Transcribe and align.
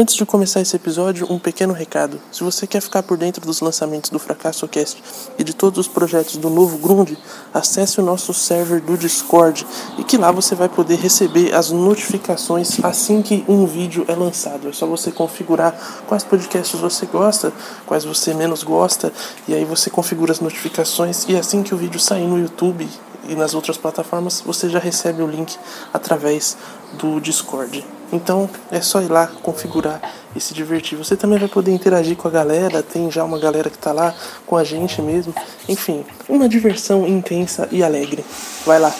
Antes 0.00 0.14
de 0.14 0.24
começar 0.24 0.60
esse 0.60 0.76
episódio, 0.76 1.26
um 1.28 1.40
pequeno 1.40 1.72
recado. 1.72 2.20
Se 2.30 2.44
você 2.44 2.68
quer 2.68 2.80
ficar 2.80 3.02
por 3.02 3.18
dentro 3.18 3.44
dos 3.44 3.60
lançamentos 3.60 4.10
do 4.10 4.18
Fracasso 4.20 4.68
Cast 4.68 5.02
e 5.36 5.42
de 5.42 5.52
todos 5.52 5.76
os 5.76 5.88
projetos 5.88 6.36
do 6.36 6.48
novo 6.48 6.78
Grund, 6.78 7.16
acesse 7.52 7.98
o 7.98 8.04
nosso 8.04 8.32
server 8.32 8.80
do 8.80 8.96
Discord 8.96 9.66
e 9.98 10.04
que 10.04 10.16
lá 10.16 10.30
você 10.30 10.54
vai 10.54 10.68
poder 10.68 11.00
receber 11.00 11.52
as 11.52 11.72
notificações 11.72 12.78
assim 12.84 13.22
que 13.22 13.44
um 13.48 13.66
vídeo 13.66 14.04
é 14.06 14.14
lançado. 14.14 14.68
É 14.68 14.72
só 14.72 14.86
você 14.86 15.10
configurar 15.10 15.76
quais 16.06 16.22
podcasts 16.22 16.78
você 16.78 17.04
gosta, 17.04 17.52
quais 17.84 18.04
você 18.04 18.32
menos 18.32 18.62
gosta, 18.62 19.12
e 19.48 19.54
aí 19.54 19.64
você 19.64 19.90
configura 19.90 20.30
as 20.30 20.38
notificações 20.38 21.24
e 21.28 21.36
assim 21.36 21.64
que 21.64 21.74
o 21.74 21.76
vídeo 21.76 21.98
sair 21.98 22.28
no 22.28 22.38
YouTube 22.38 22.88
e 23.28 23.34
nas 23.34 23.52
outras 23.52 23.76
plataformas, 23.76 24.40
você 24.46 24.68
já 24.68 24.78
recebe 24.78 25.24
o 25.24 25.26
link 25.26 25.56
através 25.92 26.56
do 26.92 27.18
Discord. 27.18 27.97
Então 28.12 28.48
é 28.70 28.80
só 28.80 29.00
ir 29.02 29.10
lá 29.10 29.26
configurar 29.26 30.00
e 30.34 30.40
se 30.40 30.54
divertir. 30.54 30.96
Você 30.96 31.16
também 31.16 31.38
vai 31.38 31.48
poder 31.48 31.72
interagir 31.72 32.16
com 32.16 32.28
a 32.28 32.30
galera, 32.30 32.82
tem 32.82 33.10
já 33.10 33.24
uma 33.24 33.38
galera 33.38 33.68
que 33.68 33.76
está 33.76 33.92
lá 33.92 34.14
com 34.46 34.56
a 34.56 34.64
gente 34.64 35.02
mesmo. 35.02 35.34
Enfim, 35.68 36.04
uma 36.28 36.48
diversão 36.48 37.06
intensa 37.06 37.68
e 37.70 37.82
alegre. 37.82 38.24
Vai 38.64 38.78
lá. 38.78 38.94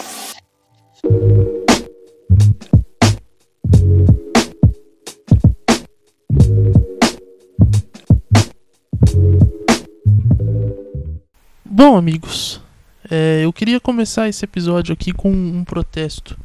Bom, 11.65 11.97
amigos, 11.97 12.61
é, 13.09 13.43
eu 13.45 13.53
queria 13.53 13.79
começar 13.79 14.29
esse 14.29 14.45
episódio 14.45 14.93
aqui 14.93 15.13
com 15.13 15.31
um 15.31 15.65
protesto. 15.65 16.37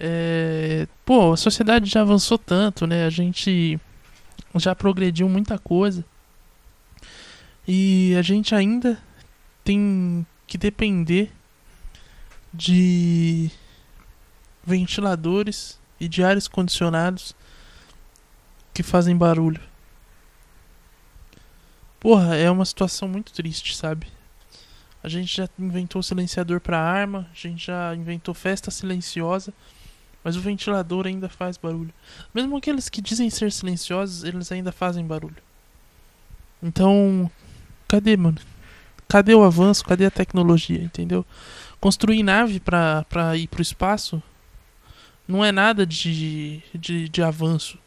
É, 0.00 0.86
pô, 1.04 1.32
a 1.32 1.36
sociedade 1.36 1.90
já 1.90 2.02
avançou 2.02 2.38
tanto, 2.38 2.86
né? 2.86 3.04
A 3.04 3.10
gente 3.10 3.78
já 4.54 4.74
progrediu 4.74 5.28
muita 5.28 5.58
coisa. 5.58 6.04
E 7.66 8.14
a 8.16 8.22
gente 8.22 8.54
ainda 8.54 8.98
tem 9.64 10.24
que 10.46 10.56
depender 10.56 11.30
de 12.54 13.50
ventiladores 14.64 15.78
e 16.00 16.08
de 16.08 16.22
ares 16.22 16.48
condicionados 16.48 17.34
que 18.72 18.82
fazem 18.82 19.16
barulho. 19.16 19.60
Porra, 22.00 22.36
é 22.36 22.48
uma 22.50 22.64
situação 22.64 23.08
muito 23.08 23.32
triste, 23.32 23.76
sabe? 23.76 24.06
A 25.02 25.08
gente 25.08 25.36
já 25.36 25.48
inventou 25.58 26.02
silenciador 26.02 26.60
para 26.60 26.80
arma, 26.80 27.28
a 27.30 27.34
gente 27.34 27.66
já 27.66 27.94
inventou 27.94 28.32
festa 28.34 28.70
silenciosa. 28.70 29.52
Mas 30.22 30.36
o 30.36 30.40
ventilador 30.40 31.06
ainda 31.06 31.28
faz 31.28 31.56
barulho. 31.56 31.92
Mesmo 32.34 32.56
aqueles 32.56 32.88
que 32.88 33.00
dizem 33.00 33.30
ser 33.30 33.52
silenciosos, 33.52 34.24
eles 34.24 34.50
ainda 34.50 34.72
fazem 34.72 35.06
barulho. 35.06 35.36
Então, 36.62 37.30
cadê, 37.86 38.16
mano? 38.16 38.38
Cadê 39.08 39.34
o 39.34 39.44
avanço? 39.44 39.84
Cadê 39.84 40.06
a 40.06 40.10
tecnologia, 40.10 40.82
entendeu? 40.82 41.24
Construir 41.80 42.22
nave 42.22 42.60
pra, 42.60 43.04
pra 43.08 43.36
ir 43.36 43.46
pro 43.46 43.62
espaço 43.62 44.22
não 45.26 45.44
é 45.44 45.52
nada 45.52 45.86
de, 45.86 46.62
de, 46.74 47.08
de 47.08 47.22
avanço. 47.22 47.78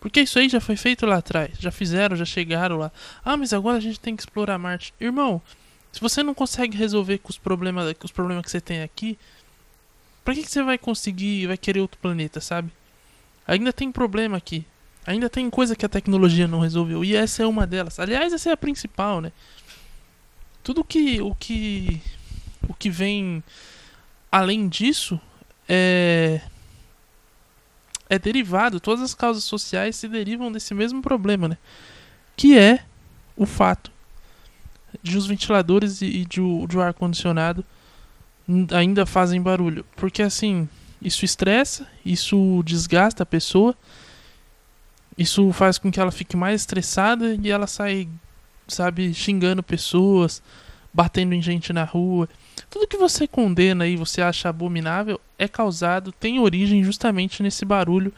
Porque 0.00 0.20
isso 0.20 0.38
aí 0.38 0.48
já 0.48 0.60
foi 0.60 0.76
feito 0.76 1.04
lá 1.06 1.16
atrás. 1.16 1.52
Já 1.58 1.70
fizeram, 1.70 2.16
já 2.16 2.24
chegaram 2.24 2.76
lá. 2.76 2.90
Ah, 3.24 3.36
mas 3.36 3.52
agora 3.52 3.76
a 3.76 3.80
gente 3.80 4.00
tem 4.00 4.16
que 4.16 4.22
explorar 4.22 4.58
Marte. 4.58 4.94
Irmão, 5.00 5.42
se 5.92 6.00
você 6.00 6.22
não 6.22 6.34
consegue 6.34 6.76
resolver 6.76 7.18
com 7.18 7.30
os 7.30 7.38
problemas, 7.38 7.92
com 7.94 8.04
os 8.04 8.12
problemas 8.12 8.44
que 8.44 8.50
você 8.50 8.60
tem 8.60 8.82
aqui, 8.82 9.18
Pra 10.26 10.34
que, 10.34 10.42
que 10.42 10.50
você 10.50 10.60
vai 10.60 10.76
conseguir, 10.76 11.46
vai 11.46 11.56
querer 11.56 11.78
outro 11.78 12.00
planeta, 12.00 12.40
sabe? 12.40 12.72
Ainda 13.46 13.72
tem 13.72 13.92
problema 13.92 14.36
aqui. 14.36 14.66
Ainda 15.06 15.30
tem 15.30 15.48
coisa 15.48 15.76
que 15.76 15.86
a 15.86 15.88
tecnologia 15.88 16.48
não 16.48 16.58
resolveu. 16.58 17.04
E 17.04 17.14
essa 17.14 17.44
é 17.44 17.46
uma 17.46 17.64
delas. 17.64 18.00
Aliás, 18.00 18.32
essa 18.32 18.50
é 18.50 18.52
a 18.52 18.56
principal, 18.56 19.20
né? 19.20 19.30
Tudo 20.64 20.82
que 20.82 21.20
o 21.22 21.32
que 21.32 22.02
o 22.68 22.74
que 22.74 22.90
vem 22.90 23.40
além 24.32 24.68
disso 24.68 25.20
é 25.68 26.40
é 28.10 28.18
derivado, 28.18 28.80
todas 28.80 29.02
as 29.02 29.14
causas 29.14 29.44
sociais 29.44 29.94
se 29.94 30.08
derivam 30.08 30.50
desse 30.50 30.74
mesmo 30.74 31.00
problema, 31.00 31.46
né? 31.46 31.58
Que 32.36 32.58
é 32.58 32.84
o 33.36 33.46
fato 33.46 33.92
de 35.00 35.16
os 35.16 35.24
ventiladores 35.24 36.02
e 36.02 36.24
de, 36.24 36.40
o 36.40 36.66
ar 36.80 36.92
condicionado 36.92 37.64
ainda 38.72 39.04
fazem 39.06 39.40
barulho. 39.40 39.84
Porque 39.96 40.22
assim, 40.22 40.68
isso 41.00 41.24
estressa, 41.24 41.86
isso 42.04 42.62
desgasta 42.64 43.22
a 43.22 43.26
pessoa, 43.26 43.74
isso 45.16 45.52
faz 45.52 45.78
com 45.78 45.90
que 45.90 46.00
ela 46.00 46.12
fique 46.12 46.36
mais 46.36 46.62
estressada 46.62 47.36
e 47.40 47.50
ela 47.50 47.66
sai, 47.66 48.08
sabe, 48.68 49.12
xingando 49.14 49.62
pessoas, 49.62 50.42
batendo 50.92 51.34
em 51.34 51.42
gente 51.42 51.72
na 51.72 51.84
rua. 51.84 52.28
Tudo 52.70 52.86
que 52.86 52.96
você 52.96 53.26
condena 53.26 53.86
e 53.86 53.96
você 53.96 54.22
acha 54.22 54.48
abominável 54.48 55.20
é 55.38 55.48
causado, 55.48 56.12
tem 56.12 56.38
origem 56.38 56.82
justamente 56.82 57.42
nesse 57.42 57.64
barulho 57.64 58.12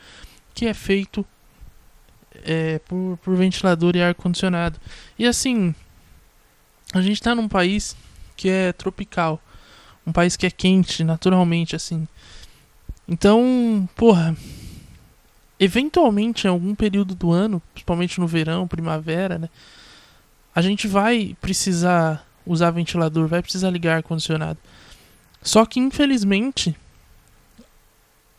que 0.55 0.66
é 0.66 0.75
feito 0.75 1.25
é, 2.45 2.78
por, 2.81 3.19
por 3.22 3.37
ventilador 3.37 3.97
e 3.97 4.03
ar-condicionado. 4.03 4.81
E 5.19 5.27
assim, 5.27 5.75
a 6.93 7.00
gente 7.00 7.15
está 7.15 7.34
num 7.34 7.49
país 7.49 7.97
que 8.37 8.49
é 8.49 8.72
tropical 8.72 9.41
um 10.08 10.12
país 10.12 10.36
que 10.36 10.46
é 10.46 10.50
quente 10.50 11.04
naturalmente, 11.04 11.76
assim. 11.76 12.08
Então, 13.06 13.88
porra, 13.94 14.34
eventualmente 15.60 16.46
em 16.46 16.50
algum 16.50 16.74
período 16.74 17.14
do 17.14 17.30
ano, 17.30 17.62
principalmente 17.72 18.18
no 18.18 18.26
verão, 18.26 18.66
primavera, 18.66 19.38
né? 19.38 19.48
A 20.54 20.62
gente 20.62 20.88
vai 20.88 21.36
precisar 21.41 22.26
usar 22.47 22.70
ventilador, 22.70 23.28
vai 23.28 23.42
precisar 23.42 23.70
ligar 23.70 23.97
ar 23.97 24.02
condicionado. 24.02 24.58
Só 25.42 25.64
que 25.66 25.78
infelizmente 25.78 26.74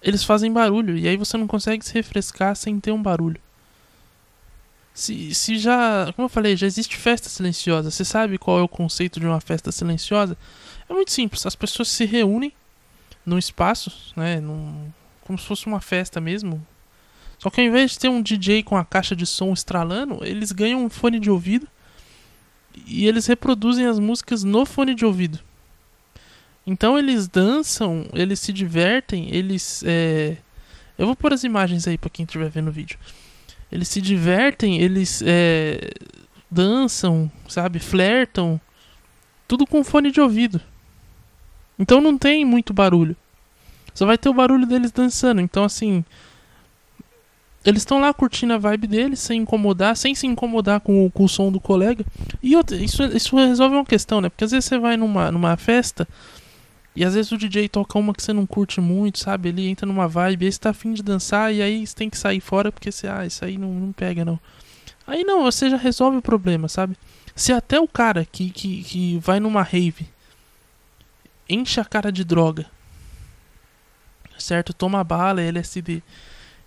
eles 0.01 0.23
fazem 0.23 0.51
barulho 0.51 0.97
e 0.97 1.07
aí 1.07 1.17
você 1.17 1.37
não 1.37 1.47
consegue 1.47 1.85
se 1.85 1.93
refrescar 1.93 2.55
sem 2.55 2.79
ter 2.79 2.91
um 2.91 3.01
barulho. 3.01 3.39
Se, 4.93 5.33
se 5.33 5.57
já, 5.57 6.11
como 6.15 6.25
eu 6.25 6.29
falei, 6.29 6.57
já 6.57 6.67
existe 6.67 6.97
festa 6.97 7.29
silenciosa. 7.29 7.89
Você 7.89 8.03
sabe 8.03 8.37
qual 8.37 8.59
é 8.59 8.61
o 8.61 8.67
conceito 8.67 9.19
de 9.19 9.25
uma 9.25 9.39
festa 9.39 9.71
silenciosa? 9.71 10.35
É 10.89 10.93
muito 10.93 11.11
simples. 11.11 11.45
As 11.45 11.55
pessoas 11.55 11.87
se 11.87 12.03
reúnem 12.03 12.51
num 13.25 13.37
espaço, 13.37 13.91
né, 14.15 14.39
num, 14.39 14.91
como 15.21 15.37
se 15.37 15.45
fosse 15.45 15.67
uma 15.67 15.79
festa 15.79 16.19
mesmo. 16.19 16.65
Só 17.37 17.49
que 17.49 17.61
ao 17.61 17.67
invés 17.67 17.91
de 17.91 17.99
ter 17.99 18.09
um 18.09 18.21
DJ 18.21 18.63
com 18.63 18.75
a 18.75 18.83
caixa 18.83 19.15
de 19.15 19.25
som 19.25 19.53
estralando, 19.53 20.19
eles 20.23 20.51
ganham 20.51 20.83
um 20.83 20.89
fone 20.89 21.19
de 21.19 21.29
ouvido 21.29 21.67
e 22.85 23.07
eles 23.07 23.27
reproduzem 23.27 23.85
as 23.85 23.99
músicas 23.99 24.43
no 24.43 24.65
fone 24.65 24.93
de 24.93 25.05
ouvido. 25.05 25.39
Então 26.65 26.99
eles 26.99 27.27
dançam, 27.27 28.05
eles 28.13 28.39
se 28.39 28.51
divertem, 28.51 29.33
eles. 29.33 29.83
É... 29.85 30.37
Eu 30.97 31.05
vou 31.05 31.15
pôr 31.15 31.33
as 31.33 31.43
imagens 31.43 31.87
aí 31.87 31.97
para 31.97 32.09
quem 32.09 32.25
estiver 32.25 32.49
vendo 32.49 32.67
o 32.67 32.73
vídeo. 32.73 32.99
Eles 33.71 33.87
se 33.87 34.01
divertem, 34.01 34.81
eles 34.81 35.23
é... 35.25 35.91
dançam, 36.51 37.31
sabe? 37.47 37.79
Flertam. 37.79 38.59
Tudo 39.47 39.65
com 39.65 39.83
fone 39.83 40.11
de 40.11 40.19
ouvido. 40.19 40.61
Então 41.79 42.01
não 42.01 42.17
tem 42.17 42.43
muito 42.43 42.73
barulho. 42.73 43.15
Só 43.93 44.05
vai 44.05 44.17
ter 44.17 44.29
o 44.29 44.33
barulho 44.33 44.67
deles 44.67 44.91
dançando. 44.91 45.41
Então, 45.41 45.63
assim. 45.63 46.03
Eles 47.65 47.81
estão 47.81 47.99
lá 47.99 48.13
curtindo 48.13 48.53
a 48.53 48.57
vibe 48.57 48.87
deles, 48.87 49.19
sem 49.19 49.41
incomodar, 49.41 49.95
sem 49.95 50.15
se 50.15 50.25
incomodar 50.25 50.79
com 50.79 51.05
o, 51.05 51.11
com 51.11 51.25
o 51.25 51.29
som 51.29 51.51
do 51.51 51.59
colega. 51.59 52.05
E 52.41 52.55
outra, 52.55 52.77
isso, 52.77 53.03
isso 53.03 53.35
resolve 53.35 53.75
uma 53.75 53.85
questão, 53.85 54.21
né? 54.21 54.29
Porque 54.29 54.45
às 54.45 54.51
vezes 54.51 54.65
você 54.65 54.77
vai 54.77 54.95
numa, 54.95 55.29
numa 55.29 55.57
festa 55.57 56.07
e 56.95 57.05
às 57.05 57.13
vezes 57.13 57.31
o 57.31 57.37
DJ 57.37 57.69
toca 57.69 57.97
uma 57.99 58.13
que 58.13 58.23
você 58.23 58.33
não 58.33 58.45
curte 58.45 58.81
muito, 58.81 59.19
sabe? 59.19 59.49
Ele 59.49 59.67
entra 59.67 59.85
numa 59.85 60.07
vibe, 60.07 60.45
aí 60.45 60.51
você 60.51 60.59
tá 60.59 60.71
afim 60.71 60.93
de 60.93 61.03
dançar 61.03 61.53
e 61.53 61.61
aí 61.61 61.85
você 61.85 61.95
tem 61.95 62.09
que 62.09 62.17
sair 62.17 62.39
fora 62.39 62.71
porque 62.71 62.91
você, 62.91 63.07
ah, 63.07 63.25
isso 63.25 63.43
aí 63.45 63.57
não, 63.57 63.73
não 63.73 63.91
pega 63.91 64.25
não. 64.25 64.39
Aí 65.05 65.23
não, 65.23 65.43
você 65.43 65.69
já 65.69 65.77
resolve 65.77 66.17
o 66.17 66.21
problema, 66.21 66.67
sabe? 66.67 66.95
Se 67.35 67.53
até 67.53 67.79
o 67.79 67.87
cara 67.87 68.25
que, 68.25 68.49
que, 68.49 68.83
que 68.83 69.17
vai 69.19 69.39
numa 69.39 69.63
rave 69.63 70.07
enche 71.49 71.79
a 71.79 71.85
cara 71.85 72.11
de 72.11 72.23
droga. 72.23 72.65
Certo? 74.37 74.73
Toma 74.73 75.03
bala, 75.03 75.41
LSD. 75.41 76.01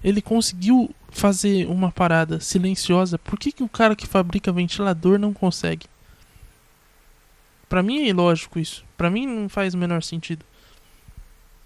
Ele 0.02 0.20
conseguiu 0.20 0.94
fazer 1.10 1.66
uma 1.66 1.92
parada 1.92 2.40
silenciosa. 2.40 3.18
Por 3.18 3.38
que, 3.38 3.52
que 3.52 3.62
o 3.62 3.68
cara 3.68 3.94
que 3.94 4.06
fabrica 4.06 4.52
ventilador 4.52 5.18
não 5.18 5.32
consegue? 5.32 5.86
Para 7.68 7.82
mim 7.82 8.00
é 8.00 8.08
ilógico 8.08 8.58
isso. 8.58 8.84
Para 8.96 9.08
mim 9.08 9.26
não 9.26 9.48
faz 9.48 9.72
o 9.72 9.78
menor 9.78 10.02
sentido. 10.02 10.44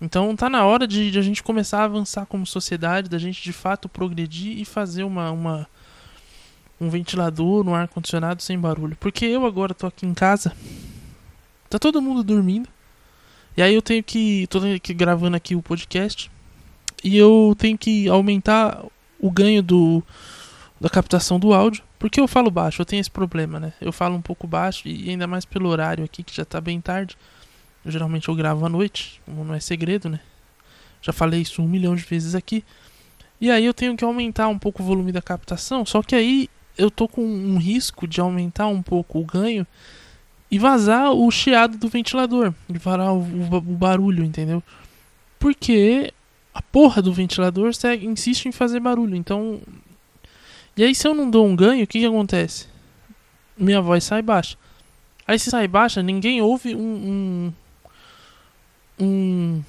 Então 0.00 0.36
tá 0.36 0.50
na 0.50 0.64
hora 0.64 0.86
de, 0.86 1.10
de, 1.10 1.18
a 1.18 1.22
gente 1.22 1.42
começar 1.42 1.80
a 1.80 1.84
avançar 1.84 2.26
como 2.26 2.46
sociedade, 2.46 3.08
da 3.08 3.18
gente 3.18 3.42
de 3.42 3.52
fato 3.52 3.88
progredir 3.88 4.58
e 4.58 4.64
fazer 4.64 5.04
uma, 5.04 5.30
uma 5.30 5.66
um 6.80 6.90
ventilador, 6.90 7.66
um 7.66 7.74
ar 7.74 7.88
condicionado 7.88 8.42
sem 8.42 8.58
barulho. 8.58 8.96
Porque 9.00 9.24
eu 9.24 9.46
agora 9.46 9.72
tô 9.72 9.86
aqui 9.86 10.06
em 10.06 10.12
casa, 10.12 10.54
tá 11.70 11.78
todo 11.78 12.02
mundo 12.02 12.22
dormindo. 12.22 12.68
E 13.56 13.62
aí 13.62 13.74
eu 13.74 13.82
tenho 13.82 14.02
que. 14.02 14.46
tô 14.48 14.58
aqui 14.58 14.92
gravando 14.92 15.36
aqui 15.36 15.54
o 15.54 15.62
podcast. 15.62 16.30
E 17.02 17.16
eu 17.16 17.54
tenho 17.58 17.78
que 17.78 18.08
aumentar 18.08 18.84
o 19.18 19.30
ganho 19.30 19.62
do 19.62 20.02
da 20.80 20.90
captação 20.90 21.38
do 21.38 21.52
áudio. 21.52 21.82
Porque 21.98 22.20
eu 22.20 22.28
falo 22.28 22.50
baixo, 22.50 22.82
eu 22.82 22.86
tenho 22.86 23.00
esse 23.00 23.10
problema, 23.10 23.58
né? 23.58 23.72
Eu 23.80 23.90
falo 23.90 24.14
um 24.14 24.20
pouco 24.20 24.46
baixo 24.46 24.86
e 24.86 25.08
ainda 25.08 25.26
mais 25.26 25.44
pelo 25.44 25.68
horário 25.68 26.04
aqui 26.04 26.22
que 26.22 26.36
já 26.36 26.44
tá 26.44 26.60
bem 26.60 26.80
tarde. 26.80 27.16
Eu, 27.84 27.90
geralmente 27.90 28.28
eu 28.28 28.34
gravo 28.34 28.66
à 28.66 28.68
noite, 28.68 29.20
não 29.26 29.54
é 29.54 29.60
segredo, 29.60 30.08
né? 30.08 30.20
Já 31.00 31.12
falei 31.12 31.40
isso 31.40 31.62
um 31.62 31.68
milhão 31.68 31.94
de 31.94 32.02
vezes 32.02 32.34
aqui. 32.34 32.62
E 33.40 33.50
aí 33.50 33.64
eu 33.64 33.72
tenho 33.72 33.96
que 33.96 34.04
aumentar 34.04 34.48
um 34.48 34.58
pouco 34.58 34.82
o 34.82 34.86
volume 34.86 35.12
da 35.12 35.22
captação, 35.22 35.86
só 35.86 36.02
que 36.02 36.14
aí 36.14 36.50
eu 36.76 36.90
tô 36.90 37.08
com 37.08 37.22
um 37.22 37.58
risco 37.58 38.06
de 38.06 38.20
aumentar 38.20 38.66
um 38.66 38.82
pouco 38.82 39.18
o 39.18 39.24
ganho 39.24 39.66
e 40.50 40.58
vazar 40.58 41.12
o 41.12 41.30
chiado 41.30 41.76
do 41.76 41.88
ventilador, 41.88 42.54
de 42.68 42.78
varar 42.78 43.12
o, 43.12 43.18
o, 43.18 43.56
o 43.56 43.60
barulho, 43.60 44.24
entendeu? 44.24 44.62
Porque 45.38 46.12
a 46.54 46.62
porra 46.62 47.02
do 47.02 47.12
ventilador 47.12 47.74
segue, 47.74 48.06
insiste 48.06 48.46
em 48.46 48.52
fazer 48.52 48.80
barulho, 48.80 49.16
então. 49.16 49.60
E 50.76 50.84
aí, 50.84 50.94
se 50.94 51.06
eu 51.06 51.14
não 51.14 51.28
dou 51.28 51.46
um 51.46 51.56
ganho, 51.56 51.84
o 51.84 51.86
que, 51.86 52.00
que 52.00 52.06
acontece? 52.06 52.66
Minha 53.56 53.80
voz 53.80 54.04
sai 54.04 54.22
baixa. 54.22 54.56
Aí, 55.26 55.38
se 55.38 55.50
sai 55.50 55.66
baixa, 55.66 56.02
ninguém 56.02 56.40
ouve 56.40 56.74
um, 56.74 57.52
um, 58.98 59.04
um, 59.04 59.64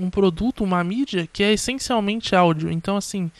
um 0.00 0.10
produto, 0.10 0.62
uma 0.62 0.82
mídia 0.84 1.26
que 1.30 1.42
é 1.42 1.52
essencialmente 1.52 2.34
áudio. 2.34 2.70
Então, 2.70 2.96
assim, 2.96 3.30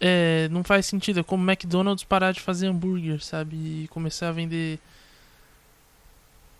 é, 0.00 0.48
não 0.50 0.62
faz 0.62 0.86
sentido. 0.86 1.20
É 1.20 1.22
como 1.22 1.48
McDonald's 1.48 2.04
parar 2.04 2.32
de 2.32 2.40
fazer 2.40 2.66
hambúrguer, 2.66 3.22
sabe? 3.22 3.56
E 3.56 3.88
começar 3.88 4.28
a 4.28 4.32
vender. 4.32 4.78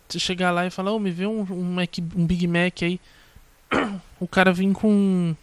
Você 0.07 0.19
chegar 0.19 0.51
lá 0.51 0.65
e 0.65 0.71
falar, 0.71 0.91
oh, 0.91 0.99
me 0.99 1.11
vê 1.11 1.25
um, 1.25 1.41
um, 1.41 1.73
Mac, 1.73 1.97
um 2.15 2.25
Big 2.25 2.47
Mac 2.47 2.83
aí. 2.83 2.99
O 4.19 4.27
cara 4.27 4.51
vem 4.51 4.73
com 4.73 5.33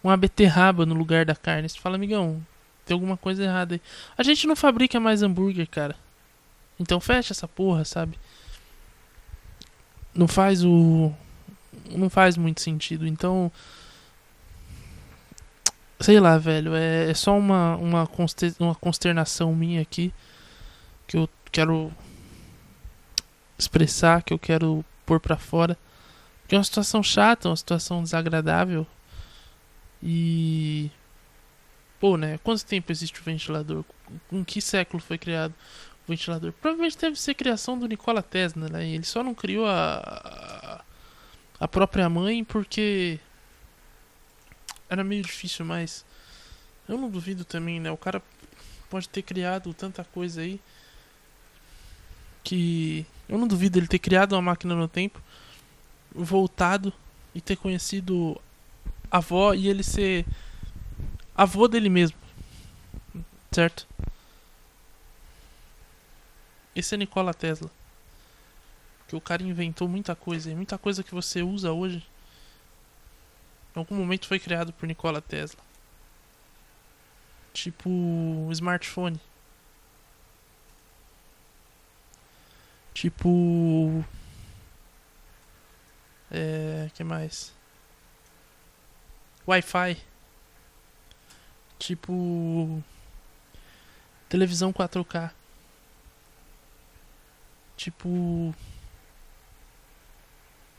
uma 0.00 0.16
beterraba 0.16 0.86
no 0.86 0.94
lugar 0.94 1.24
da 1.24 1.34
carne. 1.34 1.68
Você 1.68 1.76
fala, 1.76 1.96
amigão, 1.96 2.40
tem 2.84 2.94
alguma 2.94 3.16
coisa 3.16 3.42
errada 3.42 3.74
aí. 3.74 3.80
A 4.16 4.22
gente 4.22 4.46
não 4.46 4.54
fabrica 4.54 5.00
mais 5.00 5.22
hambúrguer, 5.22 5.68
cara. 5.68 5.96
Então 6.78 7.00
fecha 7.00 7.32
essa 7.32 7.48
porra, 7.48 7.84
sabe? 7.84 8.16
Não 10.14 10.28
faz 10.28 10.64
o. 10.64 11.12
Não 11.90 12.08
faz 12.08 12.36
muito 12.36 12.60
sentido. 12.60 13.08
Então 13.08 13.50
Sei 16.00 16.20
lá, 16.20 16.36
velho. 16.38 16.74
É, 16.74 17.10
é 17.10 17.14
só 17.14 17.36
uma, 17.36 17.76
uma, 17.76 18.08
uma 18.58 18.74
consternação 18.74 19.54
minha 19.54 19.82
aqui. 19.82 20.12
Que 21.06 21.16
eu 21.16 21.28
quero 21.50 21.92
expressar, 23.58 24.22
que 24.22 24.32
eu 24.32 24.38
quero 24.38 24.84
pôr 25.04 25.20
pra 25.20 25.36
fora. 25.36 25.78
Porque 26.42 26.54
é 26.54 26.58
uma 26.58 26.64
situação 26.64 27.02
chata, 27.02 27.48
uma 27.48 27.56
situação 27.56 28.02
desagradável. 28.02 28.86
E. 30.02 30.90
Pô, 31.98 32.16
né? 32.16 32.38
Quanto 32.44 32.64
tempo 32.64 32.92
existe 32.92 33.20
o 33.20 33.24
ventilador? 33.24 33.84
Em 34.30 34.44
que 34.44 34.60
século 34.60 35.02
foi 35.02 35.18
criado 35.18 35.54
o 36.06 36.10
ventilador? 36.10 36.52
Provavelmente 36.52 36.98
deve 36.98 37.18
ser 37.18 37.34
criação 37.34 37.78
do 37.78 37.88
Nikola 37.88 38.22
Tesla, 38.22 38.68
né? 38.68 38.86
Ele 38.86 39.04
só 39.04 39.22
não 39.22 39.34
criou 39.34 39.66
a. 39.66 40.84
a 41.58 41.66
própria 41.66 42.08
mãe 42.08 42.44
porque 42.44 43.18
era 44.88 45.02
meio 45.02 45.22
difícil, 45.22 45.64
mas 45.64 46.04
eu 46.88 46.96
não 46.96 47.10
duvido 47.10 47.44
também, 47.44 47.80
né? 47.80 47.90
O 47.90 47.96
cara 47.96 48.22
pode 48.88 49.08
ter 49.08 49.22
criado 49.22 49.74
tanta 49.74 50.04
coisa 50.04 50.40
aí 50.40 50.60
que 52.44 53.04
eu 53.28 53.36
não 53.36 53.48
duvido 53.48 53.78
ele 53.78 53.88
ter 53.88 53.98
criado 53.98 54.32
uma 54.34 54.42
máquina 54.42 54.74
no 54.74 54.86
tempo, 54.86 55.20
voltado 56.14 56.92
e 57.34 57.40
ter 57.40 57.56
conhecido 57.56 58.40
a 59.10 59.16
avó 59.18 59.52
e 59.52 59.68
ele 59.68 59.82
ser 59.82 60.24
avô 61.34 61.66
dele 61.66 61.88
mesmo. 61.88 62.16
Certo? 63.50 63.86
Esse 66.74 66.94
é 66.94 66.98
Nikola 66.98 67.34
Tesla. 67.34 67.70
Que 69.08 69.16
o 69.16 69.20
cara 69.20 69.42
inventou 69.42 69.88
muita 69.88 70.14
coisa, 70.14 70.50
e 70.50 70.54
muita 70.54 70.78
coisa 70.78 71.02
que 71.02 71.14
você 71.14 71.42
usa 71.42 71.72
hoje 71.72 72.04
em 73.76 73.78
algum 73.78 73.94
momento 73.94 74.26
foi 74.26 74.38
criado 74.38 74.72
por 74.72 74.86
Nikola 74.86 75.20
Tesla. 75.20 75.60
Tipo 77.52 78.48
smartphone. 78.52 79.20
Tipo. 82.94 84.02
É. 86.30 86.90
que 86.94 87.04
mais? 87.04 87.52
Wi-Fi. 89.46 90.02
Tipo. 91.78 92.82
Televisão 94.26 94.72
4K. 94.72 95.30
Tipo. 97.76 98.54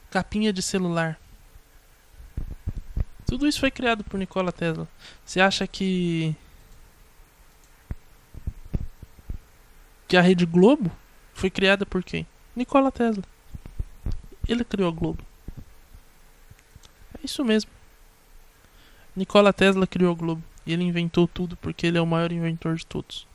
Capinha 0.09 0.51
de 0.51 0.63
celular. 0.63 1.19
Tudo 3.27 3.45
isso 3.45 3.59
foi 3.59 3.69
criado 3.69 4.05
por 4.05 4.17
Nikola 4.17 4.53
Tesla. 4.53 4.87
Você 5.25 5.41
acha 5.41 5.67
que. 5.67 6.33
Que 10.07 10.15
a 10.15 10.21
Rede 10.21 10.45
Globo 10.45 10.89
foi 11.33 11.49
criada 11.49 11.85
por 11.85 12.01
quem? 12.01 12.25
Nikola 12.55 12.89
Tesla. 12.89 13.23
Ele 14.47 14.63
criou 14.63 14.87
a 14.89 14.93
Globo. 14.93 15.21
É 17.15 17.25
isso 17.25 17.43
mesmo. 17.43 17.69
Nikola 19.13 19.51
Tesla 19.51 19.85
criou 19.85 20.13
a 20.13 20.15
Globo. 20.15 20.41
E 20.65 20.71
ele 20.71 20.83
inventou 20.83 21.27
tudo 21.27 21.57
porque 21.57 21.85
ele 21.85 21.97
é 21.97 22.01
o 22.01 22.07
maior 22.07 22.31
inventor 22.31 22.75
de 22.77 22.85
todos. 22.85 23.27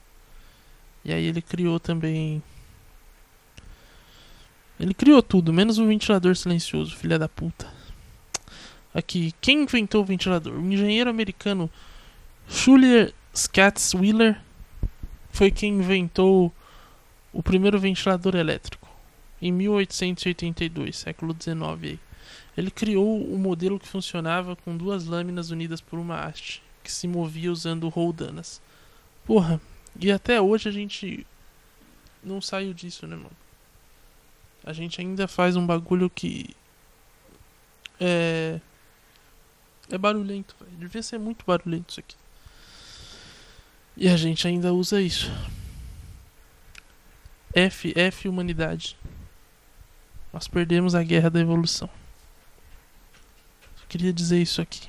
E 1.04 1.12
aí 1.12 1.24
ele 1.26 1.42
criou 1.42 1.78
também. 1.78 2.42
Ele 4.80 4.94
criou 4.94 5.22
tudo, 5.22 5.52
menos 5.52 5.78
o 5.78 5.86
ventilador 5.86 6.34
silencioso, 6.34 6.96
filha 6.96 7.18
da 7.18 7.28
puta. 7.28 7.81
Aqui, 8.94 9.34
quem 9.40 9.62
inventou 9.62 10.02
o 10.02 10.04
ventilador? 10.04 10.54
O 10.54 10.72
engenheiro 10.72 11.08
americano 11.08 11.70
Schuyler 12.48 13.14
Scatz 13.34 13.94
Wheeler 13.94 14.40
foi 15.30 15.50
quem 15.50 15.74
inventou 15.74 16.52
o 17.32 17.42
primeiro 17.42 17.78
ventilador 17.80 18.34
elétrico 18.36 18.88
em 19.40 19.50
1882, 19.50 20.96
século 20.96 21.32
19. 21.32 21.98
Ele 22.56 22.70
criou 22.70 23.06
o 23.06 23.34
um 23.34 23.38
modelo 23.38 23.80
que 23.80 23.88
funcionava 23.88 24.54
com 24.54 24.76
duas 24.76 25.06
lâminas 25.06 25.50
unidas 25.50 25.80
por 25.80 25.98
uma 25.98 26.20
haste, 26.20 26.62
que 26.84 26.92
se 26.92 27.08
movia 27.08 27.50
usando 27.50 27.88
roldanas. 27.88 28.60
Porra, 29.24 29.60
e 29.98 30.12
até 30.12 30.40
hoje 30.40 30.68
a 30.68 30.72
gente 30.72 31.26
não 32.22 32.40
saiu 32.40 32.74
disso, 32.74 33.06
né, 33.06 33.16
mano? 33.16 33.30
A 34.64 34.72
gente 34.72 35.00
ainda 35.00 35.26
faz 35.26 35.56
um 35.56 35.66
bagulho 35.66 36.08
que 36.08 36.54
é 37.98 38.60
é 39.90 39.98
barulhento, 39.98 40.56
véio. 40.60 40.72
devia 40.78 41.02
ser 41.02 41.18
muito 41.18 41.44
barulhento 41.44 41.90
isso 41.90 42.00
aqui. 42.00 42.16
E 43.96 44.08
a 44.08 44.16
gente 44.16 44.46
ainda 44.46 44.72
usa 44.72 45.00
isso. 45.00 45.30
F, 47.54 47.92
F 47.94 48.28
humanidade. 48.28 48.96
Nós 50.32 50.48
perdemos 50.48 50.94
a 50.94 51.02
guerra 51.02 51.28
da 51.28 51.40
evolução. 51.40 51.90
Eu 53.82 53.88
queria 53.88 54.12
dizer 54.12 54.40
isso 54.40 54.62
aqui. 54.62 54.88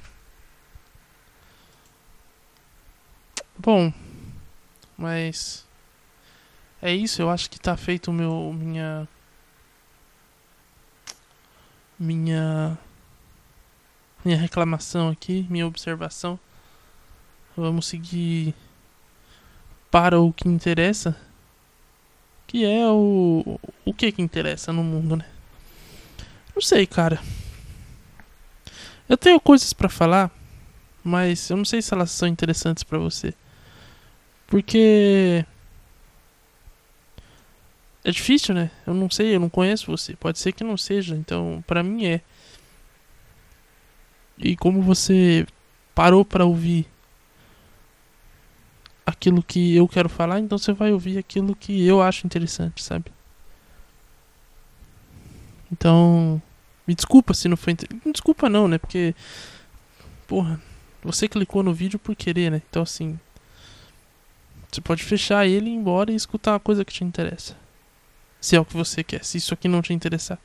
Bom, 3.58 3.94
mas 4.98 5.66
é 6.82 6.94
isso, 6.94 7.22
eu 7.22 7.30
acho 7.30 7.50
que 7.50 7.60
tá 7.60 7.78
feito 7.78 8.10
o 8.10 8.14
meu 8.14 8.54
minha 8.54 9.08
minha 12.00 12.78
minha 14.24 14.38
reclamação 14.38 15.10
aqui, 15.10 15.46
minha 15.50 15.68
observação. 15.68 16.40
Vamos 17.56 17.86
seguir 17.86 18.54
para 19.92 20.20
o 20.20 20.34
que 20.34 20.48
interessa, 20.48 21.16
que 22.48 22.66
é 22.66 22.88
o 22.88 23.60
o 23.86 23.94
que 23.94 24.12
que 24.12 24.22
interessa 24.22 24.74
no 24.74 24.84
mundo, 24.84 25.18
né? 25.18 25.26
Não 26.56 26.62
sei, 26.62 26.88
cara. 26.88 27.20
Eu 29.08 29.18
tenho 29.18 29.40
coisas 29.40 29.74
para 29.74 29.90
falar, 29.90 30.32
mas 31.04 31.50
eu 31.50 31.58
não 31.58 31.66
sei 31.66 31.82
se 31.82 31.94
elas 31.94 32.12
são 32.12 32.28
interessantes 32.28 32.84
para 32.84 32.98
você. 32.98 33.34
Porque 34.48 35.46
é 38.04 38.12
difícil, 38.12 38.54
né? 38.54 38.70
Eu 38.86 38.94
não 38.94 39.10
sei, 39.10 39.36
eu 39.36 39.40
não 39.40 39.50
conheço 39.50 39.90
você. 39.92 40.16
Pode 40.16 40.40
ser 40.40 40.52
que 40.52 40.64
não 40.64 40.78
seja, 40.78 41.16
então 41.16 41.64
para 41.66 41.82
mim 41.84 42.06
é. 42.06 42.22
E 44.38 44.56
como 44.56 44.82
você 44.82 45.46
parou 45.94 46.26
para 46.26 46.46
ouvir 46.46 46.88
aquilo 49.06 49.44
que 49.44 49.76
eu 49.76 49.88
quero 49.88 50.10
falar, 50.10 50.40
então 50.40 50.58
você 50.58 50.74
vai 50.74 50.92
ouvir 50.92 51.18
aquilo 51.18 51.56
que 51.56 51.86
eu 51.86 52.02
acho 52.02 52.26
interessante, 52.26 52.84
sabe? 52.84 53.06
Então, 55.72 56.42
me 56.88 56.94
desculpa 56.94 57.34
se 57.34 57.48
não 57.48 57.58
foi. 57.58 57.76
Não 58.06 58.12
desculpa 58.12 58.50
não, 58.50 58.68
né? 58.68 58.78
Porque. 58.78 59.16
Porra. 60.28 60.62
Você 61.04 61.28
clicou 61.28 61.62
no 61.64 61.74
vídeo 61.74 62.00
por 62.00 62.16
querer, 62.16 62.52
né? 62.52 62.62
Então 62.70 62.84
assim. 62.84 63.20
Você 64.72 64.82
pode 64.82 65.04
fechar 65.04 65.46
ele, 65.46 65.70
ir 65.70 65.74
embora 65.74 66.12
e 66.12 66.16
escutar 66.16 66.54
uma 66.54 66.60
coisa 66.60 66.84
que 66.84 66.94
te 66.94 67.04
interessa. 67.04 67.56
Se 68.42 68.56
é 68.56 68.60
o 68.60 68.66
que 68.66 68.76
você 68.76 69.04
quer, 69.04 69.24
se 69.24 69.38
isso 69.38 69.54
aqui 69.54 69.68
não 69.68 69.82
te 69.82 69.94
interessar. 69.94 70.40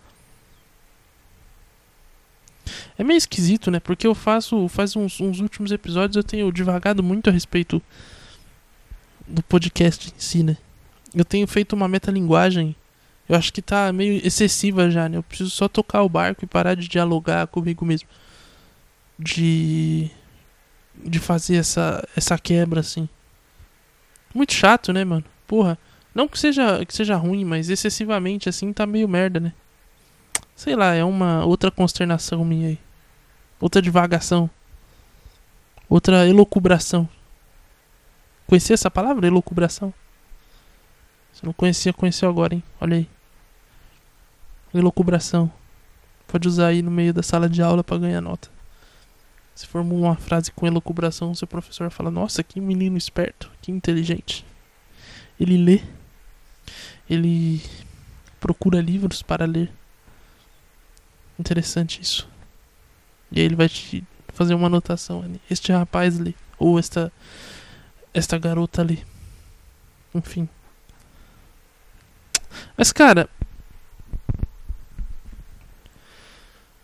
É 2.98 3.04
meio 3.04 3.18
esquisito, 3.18 3.70
né? 3.70 3.80
Porque 3.80 4.06
eu 4.06 4.14
faço. 4.14 4.68
Faz 4.68 4.96
uns, 4.96 5.20
uns 5.20 5.40
últimos 5.40 5.70
episódios 5.72 6.16
eu 6.16 6.22
tenho 6.22 6.52
divagado 6.52 7.02
muito 7.02 7.28
a 7.30 7.32
respeito 7.32 7.82
do 9.26 9.42
podcast 9.42 10.12
em 10.14 10.20
si, 10.20 10.42
né? 10.42 10.56
Eu 11.14 11.24
tenho 11.24 11.46
feito 11.46 11.74
uma 11.74 11.88
metalinguagem. 11.88 12.74
Eu 13.28 13.36
acho 13.36 13.52
que 13.52 13.60
tá 13.60 13.92
meio 13.92 14.26
excessiva 14.26 14.90
já, 14.90 15.08
né? 15.08 15.18
Eu 15.18 15.22
preciso 15.22 15.50
só 15.50 15.68
tocar 15.68 16.02
o 16.02 16.08
barco 16.08 16.44
e 16.44 16.48
parar 16.48 16.74
de 16.74 16.88
dialogar 16.88 17.46
comigo 17.46 17.84
mesmo. 17.84 18.08
De. 19.18 20.10
De 21.04 21.18
fazer 21.18 21.56
essa, 21.56 22.06
essa 22.16 22.36
quebra, 22.38 22.80
assim. 22.80 23.08
Muito 24.34 24.52
chato, 24.52 24.92
né, 24.92 25.04
mano? 25.04 25.24
Porra. 25.46 25.78
Não 26.14 26.26
que 26.26 26.38
seja, 26.38 26.84
que 26.84 26.94
seja 26.94 27.14
ruim, 27.14 27.44
mas 27.44 27.70
excessivamente 27.70 28.48
assim 28.48 28.72
tá 28.72 28.84
meio 28.84 29.08
merda, 29.08 29.38
né? 29.38 29.52
Sei 30.58 30.74
lá, 30.74 30.92
é 30.92 31.04
uma 31.04 31.44
outra 31.44 31.70
consternação 31.70 32.44
minha 32.44 32.70
aí. 32.70 32.78
Outra 33.60 33.80
divagação. 33.80 34.50
Outra 35.88 36.26
elocubração. 36.26 37.08
Conhecia 38.44 38.74
essa 38.74 38.90
palavra? 38.90 39.28
Elocubração? 39.28 39.94
Se 41.32 41.46
não 41.46 41.52
conhecia, 41.52 41.92
conheceu 41.92 42.28
agora, 42.28 42.54
hein? 42.54 42.62
Olha 42.80 42.96
aí. 42.96 43.08
Elocubração. 44.74 45.48
Pode 46.26 46.48
usar 46.48 46.66
aí 46.66 46.82
no 46.82 46.90
meio 46.90 47.14
da 47.14 47.22
sala 47.22 47.48
de 47.48 47.62
aula 47.62 47.84
para 47.84 47.98
ganhar 47.98 48.20
nota. 48.20 48.50
Se 49.54 49.64
formula 49.64 50.08
uma 50.08 50.16
frase 50.16 50.50
com 50.50 50.66
elocubração, 50.66 51.36
seu 51.36 51.46
professor 51.46 51.88
fala: 51.88 52.10
Nossa, 52.10 52.42
que 52.42 52.60
menino 52.60 52.98
esperto, 52.98 53.48
que 53.62 53.70
inteligente. 53.70 54.44
Ele 55.38 55.56
lê. 55.56 55.82
Ele 57.08 57.62
procura 58.40 58.80
livros 58.80 59.22
para 59.22 59.44
ler. 59.44 59.72
Interessante 61.38 62.02
isso. 62.02 62.28
E 63.30 63.40
aí 63.40 63.46
ele 63.46 63.54
vai 63.56 63.68
te 63.68 64.04
fazer 64.28 64.54
uma 64.54 64.66
anotação 64.66 65.22
ali. 65.22 65.40
Este 65.50 65.72
rapaz 65.72 66.18
ali. 66.18 66.34
Ou 66.58 66.78
esta. 66.78 67.12
Esta 68.12 68.38
garota 68.38 68.82
ali. 68.82 69.04
Enfim. 70.14 70.48
Mas 72.76 72.92
cara. 72.92 73.28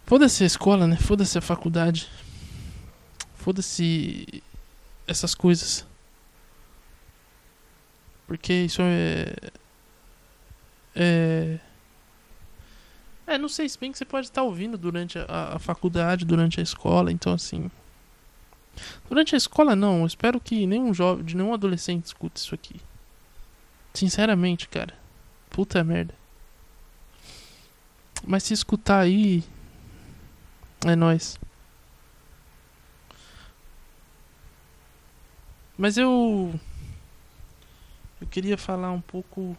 Foda-se 0.07 0.45
a 0.45 0.47
escola, 0.47 0.87
né? 0.87 0.97
Foda-se 0.97 1.39
a 1.39 1.41
faculdade. 1.41 2.09
Foda-se 3.37 4.43
essas 5.07 5.35
coisas. 5.35 5.87
Porque 8.27 8.53
isso 8.53 8.83
é. 8.83 9.35
É. 10.95 11.59
É, 13.27 13.39
não 13.39 13.49
sei, 13.49 13.69
se 13.69 13.79
bem 13.79 13.91
que 13.91 13.99
você 13.99 14.05
pode 14.05 14.27
estar 14.27 14.43
ouvindo 14.43 14.77
durante 14.77 15.19
a, 15.19 15.55
a 15.55 15.59
faculdade, 15.59 16.25
durante 16.25 16.61
a 16.61 16.63
escola, 16.63 17.11
então 17.11 17.33
assim. 17.33 17.71
Durante 19.09 19.35
a 19.35 19.39
escola 19.39 19.75
não, 19.75 20.01
eu 20.01 20.07
espero 20.07 20.41
que 20.41 20.67
nenhum 20.67 20.93
jovem, 20.93 21.25
nenhum 21.35 21.55
adolescente 21.55 22.05
escute 22.05 22.39
isso 22.39 22.55
aqui. 22.55 22.81
Sinceramente, 23.95 24.69
cara. 24.69 24.95
Puta 25.49 25.83
merda. 25.85 26.15
Mas 28.27 28.43
se 28.43 28.53
escutar 28.53 29.01
aí. 29.01 29.45
É 30.85 30.97
nóis. 30.97 31.39
Mas 35.79 35.97
eu. 35.97 36.59
Eu 38.21 38.27
queria 38.29 38.57
falar 38.57 38.91
um 38.91 39.01
pouco 39.01 39.57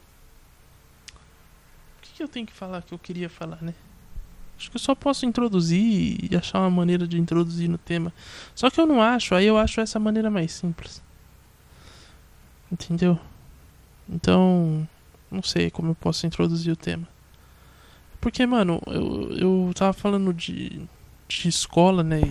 que 2.16 2.24
eu 2.24 2.28
tenho 2.30 2.48
que 2.48 2.54
falar 2.54 2.82
que 2.82 2.94
eu 2.94 3.00
queria 3.00 3.30
falar, 3.30 3.62
né? 3.62 3.74
Acho 4.58 4.72
que 4.72 4.78
eu 4.78 4.82
só 4.82 4.96
posso 4.96 5.26
introduzir 5.26 6.18
e 6.32 6.36
achar 6.36 6.60
uma 6.60 6.70
maneira 6.70 7.06
de 7.06 7.20
introduzir 7.20 7.68
no 7.68 7.78
tema. 7.78 8.14
Só 8.56 8.70
que 8.70 8.80
eu 8.80 8.86
não 8.86 9.02
acho, 9.02 9.36
aí 9.36 9.46
eu 9.46 9.58
acho 9.58 9.82
essa 9.82 10.00
maneira 10.00 10.32
mais 10.32 10.54
simples. 10.54 11.04
Entendeu? 12.72 13.20
Então, 14.08 14.88
não 15.30 15.44
sei 15.44 15.70
como 15.70 15.92
eu 15.92 15.96
posso 15.96 16.26
introduzir 16.26 16.72
o 16.72 16.78
tema. 16.78 17.06
Porque, 18.22 18.46
mano, 18.46 18.82
eu, 18.88 19.38
eu 19.38 19.72
tava 19.76 19.92
falando 19.92 20.34
de, 20.34 20.82
de 21.28 21.50
escola, 21.50 22.02
né? 22.02 22.22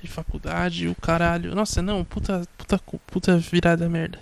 De 0.00 0.08
faculdade, 0.08 0.88
o 0.88 0.94
caralho. 0.94 1.54
Nossa, 1.54 1.82
não, 1.82 2.04
puta, 2.04 2.48
puta, 2.56 2.78
puta 3.06 3.36
virada 3.36 3.86
merda. 3.86 4.18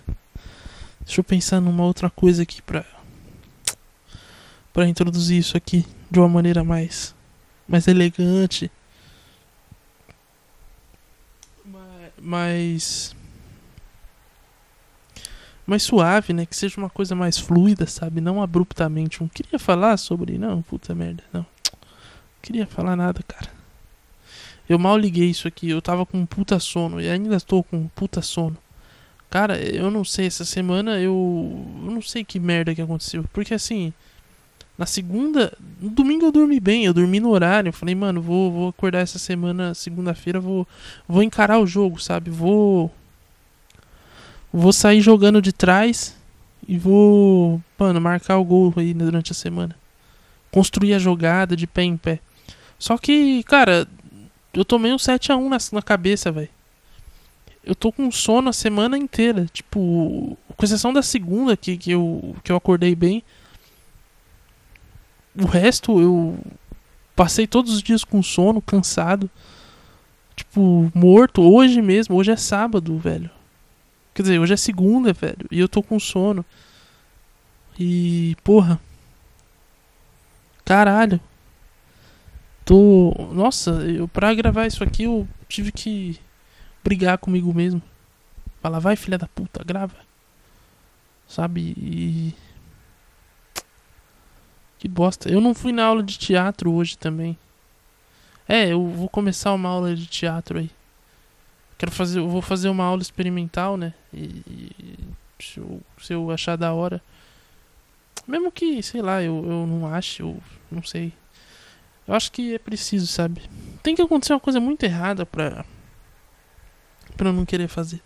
Deixa 1.04 1.20
eu 1.20 1.24
pensar 1.24 1.60
numa 1.60 1.84
outra 1.84 2.10
coisa 2.10 2.42
aqui 2.42 2.60
pra 2.60 2.84
para 4.72 4.88
introduzir 4.88 5.38
isso 5.38 5.56
aqui 5.56 5.84
de 6.10 6.18
uma 6.18 6.28
maneira 6.28 6.64
mais 6.64 7.14
mais 7.68 7.86
elegante, 7.86 8.70
mais 12.20 13.14
mais 15.66 15.84
suave, 15.84 16.32
né? 16.32 16.44
Que 16.44 16.56
seja 16.56 16.78
uma 16.78 16.90
coisa 16.90 17.14
mais 17.14 17.38
fluida, 17.38 17.86
sabe? 17.86 18.20
Não 18.20 18.42
abruptamente. 18.42 19.20
Não 19.20 19.28
queria 19.28 19.58
falar 19.58 19.96
sobre, 19.96 20.36
não, 20.36 20.62
puta 20.62 20.94
merda, 20.94 21.22
não. 21.32 21.42
Não 21.42 21.88
queria 22.42 22.66
falar 22.66 22.96
nada, 22.96 23.22
cara. 23.22 23.48
Eu 24.68 24.78
mal 24.78 24.96
liguei 24.98 25.30
isso 25.30 25.46
aqui, 25.46 25.70
eu 25.70 25.80
tava 25.80 26.04
com 26.04 26.18
um 26.18 26.26
puta 26.26 26.58
sono 26.58 27.00
e 27.00 27.08
ainda 27.08 27.36
estou 27.36 27.62
com 27.62 27.76
um 27.76 27.88
puta 27.88 28.20
sono. 28.20 28.56
Cara, 29.28 29.56
eu 29.60 29.90
não 29.92 30.04
sei, 30.04 30.26
essa 30.26 30.44
semana 30.44 30.98
eu. 30.98 31.64
Eu 31.84 31.90
não 31.90 32.02
sei 32.02 32.24
que 32.24 32.40
merda 32.40 32.74
que 32.74 32.82
aconteceu. 32.82 33.24
Porque 33.32 33.54
assim. 33.54 33.92
Na 34.80 34.86
segunda, 34.86 35.52
no 35.78 35.90
domingo 35.90 36.24
eu 36.24 36.32
dormi 36.32 36.58
bem, 36.58 36.86
eu 36.86 36.94
dormi 36.94 37.20
no 37.20 37.28
horário. 37.28 37.68
Eu 37.68 37.72
falei, 37.74 37.94
mano, 37.94 38.22
vou, 38.22 38.50
vou 38.50 38.68
acordar 38.68 39.00
essa 39.00 39.18
semana, 39.18 39.74
segunda-feira, 39.74 40.40
vou, 40.40 40.66
vou 41.06 41.22
encarar 41.22 41.58
o 41.58 41.66
jogo, 41.66 42.00
sabe? 42.00 42.30
Vou. 42.30 42.90
Vou 44.50 44.72
sair 44.72 45.02
jogando 45.02 45.42
de 45.42 45.52
trás 45.52 46.16
e 46.66 46.78
vou, 46.78 47.60
mano, 47.78 48.00
marcar 48.00 48.38
o 48.38 48.44
gol 48.44 48.72
aí 48.74 48.94
durante 48.94 49.32
a 49.32 49.34
semana. 49.34 49.76
Construir 50.50 50.94
a 50.94 50.98
jogada 50.98 51.54
de 51.54 51.66
pé 51.66 51.82
em 51.82 51.98
pé. 51.98 52.18
Só 52.78 52.96
que, 52.96 53.42
cara, 53.42 53.86
eu 54.54 54.64
tomei 54.64 54.94
um 54.94 54.96
7x1 54.96 55.46
na, 55.46 55.58
na 55.72 55.82
cabeça, 55.82 56.32
velho. 56.32 56.48
Eu 57.62 57.74
tô 57.74 57.92
com 57.92 58.10
sono 58.10 58.48
a 58.48 58.52
semana 58.54 58.96
inteira. 58.96 59.44
Tipo, 59.52 60.38
com 60.56 60.64
exceção 60.64 60.90
da 60.90 61.02
segunda 61.02 61.54
que, 61.54 61.76
que, 61.76 61.90
eu, 61.90 62.34
que 62.42 62.50
eu 62.50 62.56
acordei 62.56 62.94
bem 62.94 63.22
o 65.40 65.46
resto 65.46 66.00
eu 66.00 66.38
passei 67.16 67.46
todos 67.46 67.74
os 67.74 67.82
dias 67.82 68.04
com 68.04 68.22
sono, 68.22 68.62
cansado. 68.62 69.28
Tipo, 70.34 70.90
morto. 70.94 71.42
Hoje 71.42 71.82
mesmo, 71.82 72.16
hoje 72.16 72.30
é 72.30 72.36
sábado, 72.36 72.96
velho. 72.98 73.30
Quer 74.14 74.22
dizer, 74.22 74.38
hoje 74.38 74.54
é 74.54 74.56
segunda, 74.56 75.12
velho. 75.12 75.46
E 75.50 75.58
eu 75.58 75.68
tô 75.68 75.82
com 75.82 75.98
sono. 75.98 76.44
E, 77.78 78.36
porra. 78.42 78.80
Caralho. 80.64 81.20
Tô. 82.64 83.14
Nossa, 83.32 83.70
eu 83.70 84.06
pra 84.06 84.32
gravar 84.34 84.66
isso 84.66 84.84
aqui 84.84 85.04
eu 85.04 85.26
tive 85.48 85.72
que 85.72 86.18
brigar 86.84 87.18
comigo 87.18 87.52
mesmo. 87.52 87.82
Falar, 88.60 88.78
vai 88.78 88.96
filha 88.96 89.18
da 89.18 89.26
puta, 89.26 89.64
grava. 89.64 89.96
Sabe? 91.26 91.74
E. 91.76 92.34
Que 94.80 94.88
bosta. 94.88 95.30
Eu 95.30 95.42
não 95.42 95.52
fui 95.54 95.72
na 95.72 95.84
aula 95.84 96.02
de 96.02 96.18
teatro 96.18 96.72
hoje 96.72 96.96
também. 96.96 97.38
É, 98.48 98.68
eu 98.68 98.88
vou 98.88 99.10
começar 99.10 99.52
uma 99.52 99.68
aula 99.68 99.94
de 99.94 100.06
teatro 100.06 100.58
aí. 100.58 100.70
Quero 101.76 101.92
fazer, 101.92 102.18
eu 102.18 102.28
vou 102.28 102.40
fazer 102.40 102.70
uma 102.70 102.84
aula 102.84 103.02
experimental, 103.02 103.76
né? 103.76 103.92
E, 104.12 104.42
e 104.48 104.98
se, 105.38 105.60
eu, 105.60 105.82
se, 106.00 106.14
eu, 106.14 106.30
achar 106.30 106.56
da 106.56 106.72
hora. 106.72 107.02
Mesmo 108.26 108.50
que, 108.50 108.82
sei 108.82 109.02
lá, 109.02 109.22
eu, 109.22 109.44
eu 109.44 109.66
não 109.66 109.86
ache, 109.86 110.22
eu 110.22 110.42
não 110.70 110.82
sei. 110.82 111.12
Eu 112.08 112.14
acho 112.14 112.32
que 112.32 112.54
é 112.54 112.58
preciso, 112.58 113.06
sabe? 113.06 113.42
Tem 113.82 113.94
que 113.94 114.00
acontecer 114.00 114.32
uma 114.32 114.40
coisa 114.40 114.60
muito 114.60 114.82
errada 114.82 115.26
pra. 115.26 115.62
pra 117.18 117.28
eu 117.28 117.34
não 117.34 117.44
querer 117.44 117.68
fazer. 117.68 118.00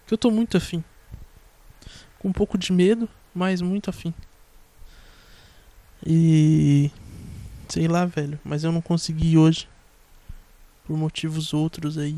Porque 0.00 0.14
eu 0.14 0.18
tô 0.18 0.28
muito 0.32 0.56
afim. 0.56 0.82
Com 2.18 2.30
um 2.30 2.32
pouco 2.32 2.58
de 2.58 2.72
medo, 2.72 3.08
mas 3.32 3.62
muito 3.62 3.90
afim. 3.90 4.12
E. 6.06 6.90
Sei 7.68 7.88
lá, 7.88 8.04
velho. 8.06 8.38
Mas 8.44 8.62
eu 8.62 8.70
não 8.70 8.80
consegui 8.80 9.36
hoje. 9.36 9.68
Por 10.84 10.96
motivos 10.96 11.52
outros 11.52 11.98
aí. 11.98 12.16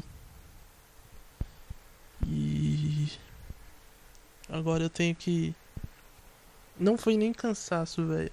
E. 2.27 3.09
Agora 4.49 4.85
eu 4.85 4.91
tenho 4.91 5.15
que. 5.15 5.55
Não 6.79 6.99
foi 6.99 7.17
nem 7.17 7.33
cansaço, 7.33 8.07
velho. 8.07 8.31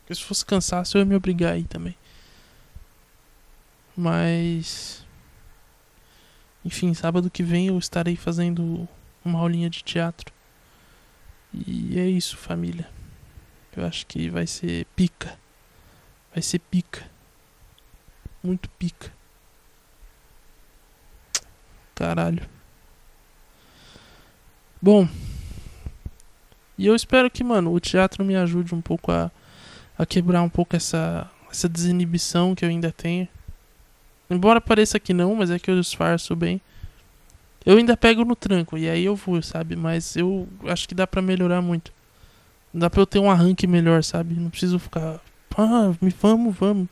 Porque 0.00 0.14
se 0.16 0.24
fosse 0.24 0.44
cansaço 0.44 0.96
eu 0.96 1.00
ia 1.00 1.06
me 1.06 1.14
obrigar 1.14 1.52
aí 1.52 1.64
também. 1.64 1.96
Mas. 3.96 5.06
Enfim, 6.64 6.92
sábado 6.92 7.30
que 7.30 7.42
vem 7.42 7.68
eu 7.68 7.78
estarei 7.78 8.16
fazendo 8.16 8.88
uma 9.24 9.38
aulinha 9.38 9.70
de 9.70 9.82
teatro. 9.84 10.32
E 11.54 11.98
é 11.98 12.08
isso, 12.08 12.36
família. 12.36 12.88
Eu 13.76 13.86
acho 13.86 14.06
que 14.06 14.28
vai 14.28 14.46
ser 14.46 14.86
pica. 14.96 15.38
Vai 16.32 16.42
ser 16.42 16.58
pica. 16.58 17.02
Muito 18.42 18.68
pica. 18.70 19.12
Caralho. 21.94 22.46
Bom. 24.80 25.08
E 26.76 26.86
eu 26.86 26.94
espero 26.94 27.30
que, 27.30 27.44
mano, 27.44 27.72
o 27.72 27.80
teatro 27.80 28.24
me 28.24 28.34
ajude 28.34 28.74
um 28.74 28.80
pouco 28.80 29.12
a, 29.12 29.30
a 29.96 30.04
quebrar 30.04 30.42
um 30.42 30.48
pouco 30.48 30.74
essa, 30.74 31.30
essa 31.50 31.68
desinibição 31.68 32.54
que 32.54 32.64
eu 32.64 32.68
ainda 32.68 32.90
tenho. 32.90 33.28
Embora 34.28 34.60
pareça 34.60 34.98
que 34.98 35.14
não, 35.14 35.34
mas 35.34 35.50
é 35.50 35.58
que 35.58 35.70
eu 35.70 35.78
disfarço 35.78 36.34
bem. 36.34 36.60
Eu 37.64 37.76
ainda 37.76 37.96
pego 37.96 38.24
no 38.24 38.34
tranco 38.34 38.76
e 38.76 38.88
aí 38.88 39.04
eu 39.04 39.14
vou, 39.14 39.40
sabe? 39.42 39.76
Mas 39.76 40.16
eu 40.16 40.48
acho 40.66 40.88
que 40.88 40.94
dá 40.94 41.06
para 41.06 41.22
melhorar 41.22 41.62
muito. 41.62 41.92
Dá 42.72 42.88
pra 42.88 43.02
eu 43.02 43.06
ter 43.06 43.18
um 43.18 43.30
arranque 43.30 43.66
melhor, 43.66 44.02
sabe? 44.02 44.34
Não 44.34 44.50
preciso 44.50 44.78
ficar. 44.78 45.20
Ah, 45.56 45.92
me 46.00 46.10
vamos, 46.10 46.56
vamos. 46.56 46.88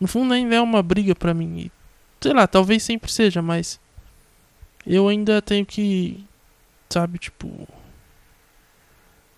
No 0.00 0.08
fundo 0.08 0.34
ainda 0.34 0.56
é 0.56 0.60
uma 0.60 0.82
briga 0.82 1.14
pra 1.14 1.32
mim. 1.32 1.58
E, 1.58 1.72
sei 2.20 2.32
lá, 2.32 2.46
talvez 2.46 2.82
sempre 2.82 3.10
seja, 3.10 3.40
mas. 3.40 3.80
Eu 4.86 5.08
ainda 5.08 5.40
tenho 5.40 5.64
que. 5.64 6.24
Sabe, 6.90 7.18
tipo. 7.18 7.68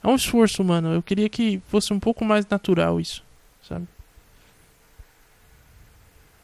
É 0.02 0.08
um 0.08 0.14
esforço, 0.14 0.64
mano. 0.64 0.92
Eu 0.92 1.02
queria 1.02 1.28
que 1.28 1.60
fosse 1.68 1.92
um 1.92 2.00
pouco 2.00 2.24
mais 2.24 2.46
natural 2.46 3.00
isso, 3.00 3.22
sabe? 3.62 3.86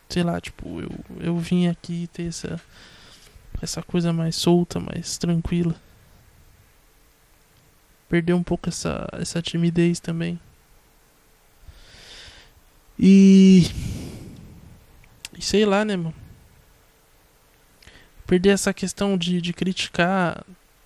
Sei 0.09 0.23
lá, 0.23 0.41
tipo, 0.41 0.81
eu, 0.81 0.91
eu 1.21 1.39
vim 1.39 1.69
aqui 1.69 2.07
ter 2.13 2.29
essa 2.29 2.61
essa 3.63 3.83
coisa 3.83 4.13
mais 4.13 4.35
solta, 4.37 4.81
mais 4.81 5.17
tranquila. 5.17 5.75
Perder 8.13 8.35
um 8.35 8.43
pouco 8.43 8.69
essa, 8.69 9.09
essa 9.13 9.41
timidez 9.41 9.99
também. 9.99 10.39
E. 12.99 13.71
E 15.35 15.41
sei 15.41 15.65
lá, 15.65 15.83
né, 15.83 15.97
mano? 15.97 16.15
Perder 18.27 18.51
essa 18.51 18.75
questão 18.75 19.17
de, 19.17 19.41
de 19.41 19.55
criticar, 19.55 20.45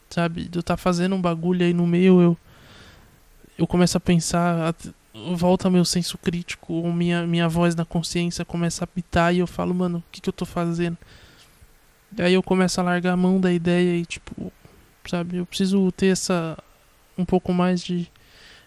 sabe? 0.09 0.45
De 0.45 0.56
eu 0.56 0.61
estar 0.61 0.76
tá 0.76 0.76
fazendo 0.76 1.16
um 1.16 1.21
bagulho 1.21 1.66
aí 1.66 1.75
no 1.75 1.85
meio, 1.85 2.21
eu. 2.21 2.37
Eu 3.59 3.66
começo 3.66 3.97
a 3.97 4.00
pensar. 4.00 4.73
Volta 5.35 5.68
meu 5.68 5.85
senso 5.85 6.16
crítico, 6.18 6.75
ou 6.75 6.92
minha, 6.92 7.26
minha 7.26 7.49
voz 7.49 7.75
na 7.75 7.85
consciência 7.85 8.45
começa 8.45 8.85
a 8.85 8.87
pitar 8.87 9.35
e 9.35 9.40
eu 9.40 9.49
falo, 9.49 9.75
mano, 9.75 9.99
o 9.99 10.04
que, 10.12 10.21
que 10.21 10.28
eu 10.28 10.33
tô 10.33 10.47
fazendo? 10.47 10.97
Aí 12.21 12.35
eu 12.35 12.42
começo 12.42 12.80
a 12.80 12.85
largar 12.85 13.14
a 13.14 13.16
mão 13.16 13.40
da 13.40 13.52
ideia 13.52 13.97
e 13.97 14.06
tipo, 14.06 14.52
sabe, 15.04 15.38
eu 15.38 15.47
preciso 15.47 15.90
ter 15.90 16.12
essa 16.12 16.56
um 17.17 17.25
pouco 17.25 17.53
mais 17.53 17.83
de 17.83 18.11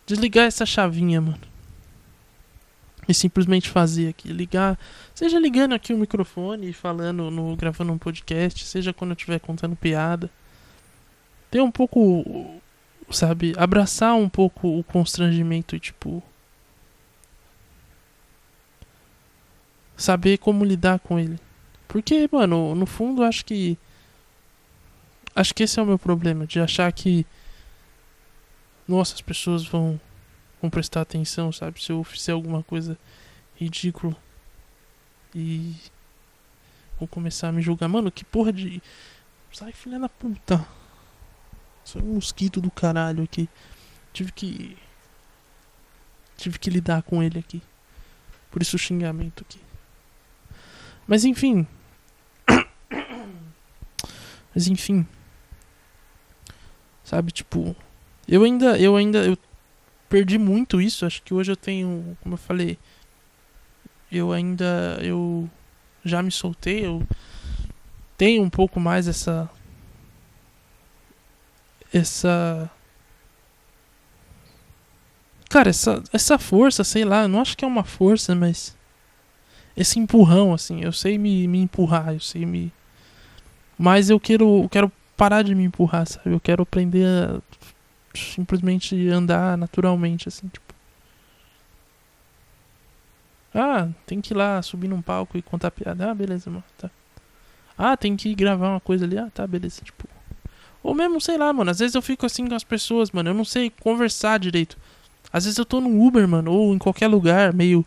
desligar 0.05 0.45
essa 0.45 0.65
chavinha, 0.65 1.21
mano. 1.21 1.39
E 3.07 3.13
simplesmente 3.13 3.69
fazer 3.69 4.09
aqui, 4.09 4.31
ligar, 4.31 4.77
seja 5.15 5.39
ligando 5.39 5.73
aqui 5.73 5.93
o 5.93 5.97
microfone 5.97 6.69
e 6.69 6.73
falando 6.73 7.31
no 7.31 7.55
gravando 7.55 7.91
um 7.91 7.97
podcast, 7.97 8.65
seja 8.65 8.93
quando 8.93 9.11
eu 9.11 9.15
estiver 9.15 9.39
contando 9.39 9.75
piada. 9.75 10.29
Ter 11.49 11.61
um 11.61 11.71
pouco, 11.71 12.61
sabe, 13.09 13.53
abraçar 13.57 14.15
um 14.15 14.29
pouco 14.29 14.79
o 14.79 14.83
constrangimento 14.83 15.75
e 15.75 15.79
tipo 15.79 16.21
saber 19.99 20.37
como 20.37 20.65
lidar 20.65 20.99
com 20.99 21.19
ele. 21.19 21.37
Porque, 21.87 22.27
mano, 22.31 22.73
no 22.73 22.85
fundo 22.85 23.23
acho 23.23 23.45
que. 23.45 23.77
Acho 25.35 25.53
que 25.53 25.63
esse 25.63 25.79
é 25.79 25.83
o 25.83 25.85
meu 25.85 25.99
problema, 25.99 26.47
de 26.47 26.59
achar 26.59 26.91
que. 26.91 27.25
Nossa, 28.89 29.13
as 29.13 29.21
pessoas 29.21 29.67
vão. 29.67 30.01
vão 30.59 30.67
prestar 30.67 31.01
atenção, 31.01 31.51
sabe? 31.51 31.79
Se 31.79 31.91
eu 31.91 32.03
fizer 32.03 32.31
alguma 32.31 32.63
coisa 32.63 32.97
ridícula. 33.55 34.17
E. 35.35 35.75
vão 36.97 37.07
começar 37.07 37.49
a 37.49 37.51
me 37.51 37.61
julgar. 37.61 37.87
Mano, 37.87 38.11
que 38.11 38.25
porra 38.25 38.51
de. 38.51 38.81
Sai, 39.51 39.73
filha 39.73 39.99
da 39.99 40.09
puta. 40.09 40.65
Sou 41.83 42.01
um 42.01 42.15
mosquito 42.15 42.59
do 42.59 42.71
caralho 42.71 43.23
aqui. 43.23 43.47
Tive 44.11 44.31
que. 44.31 44.75
Tive 46.35 46.57
que 46.57 46.71
lidar 46.71 47.03
com 47.03 47.21
ele 47.21 47.37
aqui. 47.37 47.61
Por 48.49 48.59
isso 48.59 48.75
o 48.75 48.79
xingamento 48.79 49.45
aqui. 49.47 49.59
Mas 51.05 51.25
enfim, 51.25 51.67
mas 54.55 54.67
enfim. 54.67 55.05
Sabe, 57.03 57.31
tipo, 57.31 57.75
eu 58.29 58.43
ainda 58.43 58.77
eu 58.79 58.95
ainda 58.95 59.25
eu 59.25 59.37
perdi 60.07 60.37
muito 60.37 60.79
isso, 60.79 61.05
acho 61.05 61.21
que 61.23 61.33
hoje 61.33 61.51
eu 61.51 61.55
tenho, 61.55 62.17
como 62.21 62.35
eu 62.35 62.37
falei, 62.37 62.77
eu 64.11 64.31
ainda 64.31 64.99
eu 65.01 65.49
já 66.03 66.21
me 66.23 66.31
soltei, 66.31 66.85
eu 66.85 67.05
tenho 68.17 68.43
um 68.43 68.49
pouco 68.49 68.79
mais 68.79 69.07
essa 69.07 69.49
essa 71.93 72.69
cara, 75.49 75.69
essa 75.69 76.03
essa 76.13 76.37
força, 76.37 76.83
sei 76.83 77.03
lá, 77.03 77.23
eu 77.23 77.27
não 77.27 77.41
acho 77.41 77.57
que 77.57 77.65
é 77.65 77.67
uma 77.67 77.83
força, 77.83 78.35
mas 78.35 78.77
esse 79.75 79.99
empurrão 79.99 80.53
assim, 80.53 80.83
eu 80.83 80.91
sei 80.91 81.17
me, 81.17 81.47
me 81.47 81.59
empurrar, 81.61 82.13
eu 82.13 82.19
sei 82.19 82.45
me 82.45 82.71
mas 83.77 84.09
eu 84.09 84.19
quero, 84.19 84.63
eu 84.63 84.69
quero 84.69 84.91
parar 85.15 85.41
de 85.41 85.55
me 85.55 85.63
empurrar, 85.63 86.05
sabe? 86.05 86.31
Eu 86.31 86.39
quero 86.39 86.63
aprender 86.63 87.05
a 87.05 87.41
simplesmente 88.15 89.07
andar 89.09 89.57
naturalmente, 89.57 90.27
assim, 90.27 90.47
tipo. 90.47 90.73
Ah, 93.53 93.89
tem 94.05 94.21
que 94.21 94.33
ir 94.33 94.37
lá 94.37 94.61
subir 94.61 94.87
num 94.87 95.01
palco 95.01 95.37
e 95.37 95.41
contar 95.41 95.71
piada. 95.71 96.11
Ah, 96.11 96.13
beleza, 96.13 96.49
mano. 96.49 96.63
Tá. 96.77 96.89
Ah, 97.77 97.97
tem 97.97 98.15
que 98.15 98.33
gravar 98.35 98.69
uma 98.69 98.79
coisa 98.79 99.05
ali. 99.05 99.17
Ah, 99.17 99.29
tá, 99.33 99.47
beleza. 99.47 99.81
Tipo. 99.83 100.07
Ou 100.83 100.93
mesmo, 100.93 101.19
sei 101.19 101.37
lá, 101.37 101.51
mano. 101.51 101.71
Às 101.71 101.79
vezes 101.79 101.95
eu 101.95 102.01
fico 102.01 102.25
assim 102.25 102.47
com 102.47 102.55
as 102.55 102.63
pessoas, 102.63 103.11
mano. 103.11 103.29
Eu 103.29 103.33
não 103.33 103.45
sei 103.45 103.69
conversar 103.69 104.39
direito. 104.39 104.77
Às 105.33 105.45
vezes 105.45 105.57
eu 105.57 105.65
tô 105.65 105.81
no 105.81 106.05
Uber, 106.05 106.27
mano. 106.27 106.51
Ou 106.51 106.73
em 106.73 106.77
qualquer 106.77 107.07
lugar, 107.07 107.53
meio 107.53 107.85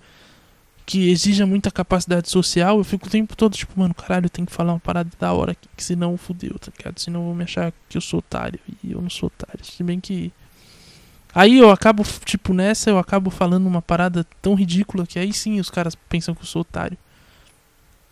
que 0.84 1.10
exija 1.10 1.46
muita 1.46 1.70
capacidade 1.70 2.28
social, 2.28 2.78
eu 2.78 2.84
fico 2.84 3.06
o 3.06 3.10
tempo 3.10 3.36
todo 3.36 3.56
tipo, 3.56 3.78
mano, 3.78 3.94
caralho, 3.94 4.26
eu 4.26 4.30
tenho 4.30 4.46
que 4.46 4.52
falar 4.52 4.72
uma 4.72 4.80
parada 4.80 5.10
da 5.18 5.32
hora 5.32 5.52
aqui, 5.52 5.68
que 5.76 5.82
senão 5.82 6.16
fudeu, 6.16 6.58
tá 6.58 6.72
ligado? 6.76 6.98
Senão 6.98 7.20
eu 7.20 7.26
vou 7.26 7.34
me 7.34 7.44
achar 7.44 7.72
que 7.88 7.96
eu 7.96 8.00
sou 8.00 8.18
otário. 8.18 8.58
E 8.82 8.92
eu 8.92 9.00
não 9.00 9.10
sou 9.10 9.28
otário. 9.28 9.64
Se 9.64 9.82
bem 9.82 10.00
que. 10.00 10.32
Aí 11.34 11.58
eu 11.58 11.70
acabo, 11.70 12.04
tipo, 12.24 12.52
nessa 12.52 12.90
eu 12.90 12.98
acabo 12.98 13.30
falando 13.30 13.66
uma 13.66 13.80
parada 13.80 14.26
tão 14.42 14.54
ridícula 14.54 15.06
que 15.06 15.18
aí 15.18 15.32
sim 15.32 15.58
os 15.60 15.70
caras 15.70 15.94
pensam 15.94 16.34
que 16.34 16.42
eu 16.42 16.46
sou 16.46 16.62
otário. 16.62 16.98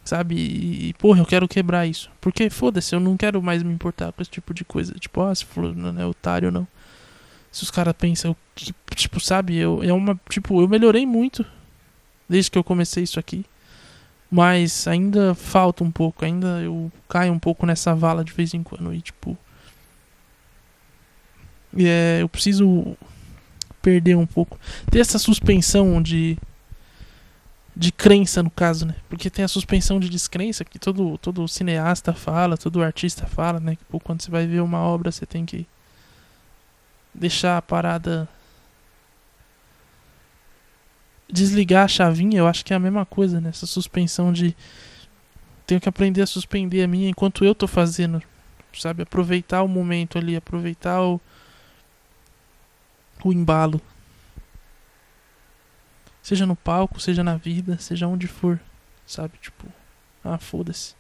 Sabe? 0.05 0.35
E, 0.37 0.95
porra, 0.95 1.21
eu 1.21 1.27
quero 1.27 1.47
quebrar 1.47 1.87
isso. 1.87 2.11
Porque, 2.21 2.49
foda-se, 2.49 2.95
eu 2.95 3.01
não 3.01 3.17
quero 3.17 3.43
mais 3.43 3.63
me 3.63 3.73
importar 3.73 4.13
com 4.13 4.23
esse 4.23 4.31
tipo 4.31 4.55
de 4.55 4.65
coisa. 4.65 4.95
Tipo, 4.95 5.23
ah, 5.23 5.35
se 5.35 5.45
não 5.77 6.01
é 6.01 6.07
otário 6.07 6.49
ou 6.49 6.53
não. 6.53 6.67
Se 7.53 7.63
os 7.63 7.71
caras 7.71 7.95
pensam 7.99 8.35
tipo, 8.95 9.21
sabe, 9.21 9.57
eu, 9.57 9.83
é 9.83 9.93
uma. 9.93 10.19
Tipo, 10.29 10.61
eu 10.63 10.69
melhorei 10.69 11.05
muito 11.05 11.45
desde 12.31 12.51
que 12.51 12.57
eu 12.57 12.63
comecei 12.63 13.03
isso 13.03 13.19
aqui. 13.19 13.45
Mas 14.31 14.87
ainda 14.87 15.35
falta 15.35 15.83
um 15.83 15.91
pouco, 15.91 16.25
ainda 16.25 16.61
eu 16.63 16.91
caio 17.09 17.33
um 17.33 17.39
pouco 17.39 17.67
nessa 17.67 17.93
vala 17.97 18.25
de 18.25 18.33
vez 18.33 18.55
em 18.55 18.63
quando 18.63 18.95
e 18.95 19.03
tipo. 19.03 19.37
É, 21.77 22.19
eu 22.21 22.29
preciso 22.29 22.97
perder 23.83 24.17
um 24.17 24.27
pouco. 24.27 24.59
Ter 24.89 25.01
essa 25.01 25.19
suspensão 25.19 26.01
de. 26.01 26.39
De 27.75 27.93
crença, 27.93 28.43
no 28.43 28.51
caso, 28.51 28.85
né? 28.85 28.97
Porque 29.09 29.31
tem 29.31 29.45
a 29.45 29.49
suspensão 29.49 29.99
de 29.99 30.09
descrença 30.09 30.65
que 30.65 30.79
todo, 30.79 31.17
todo 31.17 31.49
cineasta 31.49 32.13
fala, 32.13 32.59
todo 32.59 32.83
artista 32.83 33.27
fala, 33.27 33.59
né? 33.59 33.77
Que 33.77 33.85
pô, 33.85 33.99
quando 33.99 34.21
você 34.21 34.31
vai 34.31 34.47
ver 34.47 34.61
uma 34.61 34.81
obra, 34.81 35.11
você 35.11 35.25
tem 35.25 35.47
que 35.47 35.67
deixar 37.15 37.57
a 37.57 37.63
parada 37.63 38.29
desligar 41.33 41.85
a 41.85 41.89
chavinha, 41.89 42.39
eu 42.39 42.47
acho 42.47 42.65
que 42.65 42.73
é 42.73 42.77
a 42.77 42.81
mesma 42.81 43.05
coisa, 43.07 43.41
né? 43.41 43.51
Essa 43.51 43.67
suspensão 43.67 44.33
de. 44.33 44.57
Tenho 45.67 45.81
que 45.81 45.89
aprender 45.89 46.23
a 46.23 46.27
suspender 46.27 46.83
a 46.83 46.89
minha 46.89 47.09
enquanto 47.09 47.45
eu 47.45 47.55
tô 47.55 47.67
fazendo. 47.67 48.23
Sabe? 48.73 49.03
Aproveitar 49.03 49.63
o 49.63 49.69
momento 49.69 50.19
ali, 50.19 50.37
aproveitar 50.37 51.03
o. 51.03 51.21
O 53.23 53.33
embalo. 53.33 53.81
Seja 56.23 56.47
no 56.47 56.57
palco, 56.57 57.01
seja 57.01 57.23
na 57.23 57.37
vida, 57.37 57.79
seja 57.79 58.07
onde 58.07 58.27
for. 58.27 58.61
Sabe? 59.07 59.35
Tipo. 59.41 59.67
Ah, 60.25 60.39
foda-se. 60.39 60.95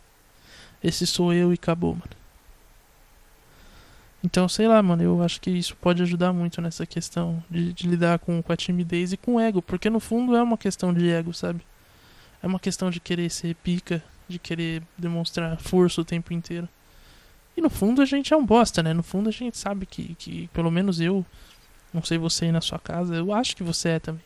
Esse 0.83 1.07
sou 1.07 1.33
eu 1.33 1.51
e 1.51 1.55
acabou, 1.55 1.95
mano. 1.95 2.20
Então, 4.23 4.49
sei 4.49 4.69
lá, 4.69 4.83
mano, 4.83 5.03
eu 5.03 5.23
acho 5.23 5.41
que 5.41 5.51
isso 5.51 5.75
pode 5.77 6.03
ajudar 6.03 6.33
muito 6.33 6.61
nessa 6.61 6.85
questão 6.85 7.43
de, 7.49 7.73
de, 7.73 7.89
lidar 7.89 8.19
com, 8.19 8.43
com 8.43 8.53
a 8.53 8.57
timidez 8.57 9.13
e 9.13 9.17
com 9.17 9.37
o 9.37 9.41
ego, 9.41 9.63
porque 9.63 9.89
no 9.89 9.99
fundo 9.99 10.37
é 10.37 10.43
uma 10.43 10.59
questão 10.59 10.93
de 10.93 11.09
ego, 11.09 11.33
sabe? 11.33 11.63
É 12.43 12.47
uma 12.47 12.61
questão 12.61 12.91
de 12.91 13.01
querer 13.01 13.31
ser 13.31 13.55
pica, 13.57 14.03
De 14.29 14.39
querer 14.39 14.83
demonstrar 14.97 15.59
força 15.59 16.01
o 16.01 16.05
tempo 16.05 16.33
inteiro. 16.33 16.69
E 17.57 17.61
no 17.61 17.71
fundo 17.71 18.01
a 18.01 18.05
gente 18.05 18.33
é 18.33 18.37
um 18.37 18.45
bosta, 18.45 18.83
né? 18.83 18.93
No 18.93 19.03
fundo 19.03 19.29
a 19.29 19.33
gente 19.33 19.59
sabe 19.59 19.87
que, 19.87 20.15
que 20.15 20.49
pelo 20.49 20.71
menos 20.71 21.01
eu, 21.01 21.25
não 21.93 22.03
sei 22.03 22.17
você 22.17 22.47
aí 22.47 22.53
na 22.53 22.61
sua 22.61 22.79
casa, 22.79 23.15
eu 23.17 23.33
acho 23.33 23.57
que 23.57 23.63
você 23.63 23.91
é 23.91 23.99
também. 23.99 24.25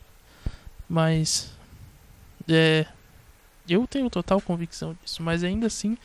Mas. 0.89 1.51
É. 2.49 2.87
Eu 3.67 3.87
tenho 3.87 4.11
total 4.11 4.41
convicção 4.43 4.95
disso, 5.03 5.23
mas 5.23 5.43
ainda 5.43 5.67
assim. 5.67 5.97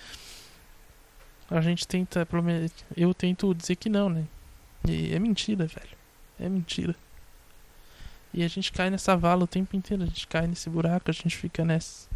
A 1.49 1.61
gente 1.61 1.87
tenta. 1.87 2.27
Eu 2.95 3.13
tento 3.13 3.53
dizer 3.55 3.75
que 3.75 3.89
não, 3.89 4.09
né? 4.09 4.25
E 4.87 5.13
é 5.13 5.19
mentira, 5.19 5.65
velho. 5.65 5.97
É 6.39 6.47
mentira. 6.47 6.95
E 8.33 8.43
a 8.43 8.47
gente 8.47 8.71
cai 8.71 8.89
nessa 8.89 9.15
vala 9.17 9.43
o 9.43 9.47
tempo 9.47 9.75
inteiro. 9.75 10.03
A 10.03 10.05
gente 10.05 10.27
cai 10.27 10.47
nesse 10.47 10.69
buraco, 10.69 11.09
a 11.09 11.13
gente 11.13 11.35
fica 11.35 11.65
nessa. 11.65 12.07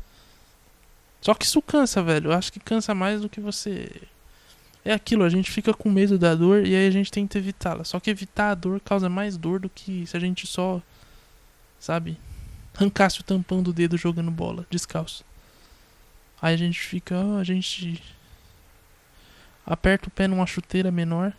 Só 1.22 1.34
que 1.34 1.46
isso 1.46 1.62
cansa, 1.62 2.04
velho. 2.04 2.32
Eu 2.32 2.34
acho 2.34 2.52
que 2.52 2.60
cansa 2.60 2.94
mais 2.94 3.22
do 3.22 3.30
que 3.30 3.40
você. 3.40 3.90
É 4.86 4.92
aquilo, 4.94 5.24
a 5.24 5.30
gente 5.30 5.50
fica 5.50 5.74
com 5.74 5.90
medo 5.90 6.20
da 6.20 6.36
dor 6.36 6.68
e 6.68 6.76
aí 6.76 6.86
a 6.86 6.92
gente 6.92 7.10
tenta 7.10 7.38
evitá-la. 7.38 7.86
Só 7.86 8.00
que 8.02 8.10
evitar 8.10 8.52
a 8.52 8.56
dor 8.56 8.82
causa 8.82 9.08
mais 9.08 9.38
dor 9.38 9.62
do 9.62 9.70
que 9.70 10.06
se 10.06 10.18
a 10.18 10.20
gente 10.20 10.46
só. 10.46 10.82
Sabe? 11.80 12.18
Arrancasse 12.76 13.22
o 13.22 13.24
tampão 13.24 13.64
do 13.64 13.72
dedo 13.72 13.98
jogando 13.98 14.30
bola, 14.30 14.66
descalço. 14.70 15.24
Aí 16.42 16.54
a 16.54 16.58
gente 16.58 16.80
fica. 16.80 17.16
a 17.38 17.44
gente. 17.44 18.04
Aperta 19.66 20.08
o 20.08 20.12
pé 20.12 20.28
numa 20.28 20.46
chuteira 20.46 20.92
menor. 20.92 21.34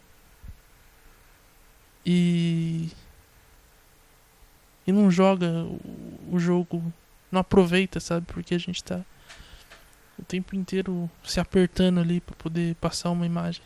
E 2.06 2.90
e 4.86 4.92
não 4.92 5.10
joga 5.10 5.66
o, 6.30 6.38
jogo, 6.38 6.92
não 7.32 7.40
aproveita, 7.40 8.00
sabe? 8.00 8.26
Porque 8.26 8.54
a 8.54 8.58
gente 8.58 8.84
tá 8.84 9.00
o 10.18 10.22
tempo 10.22 10.54
inteiro 10.54 11.10
se 11.24 11.40
apertando 11.40 12.00
ali 12.00 12.20
para 12.20 12.36
poder 12.36 12.74
passar 12.76 13.10
uma 13.10 13.26
imagem. 13.26 13.62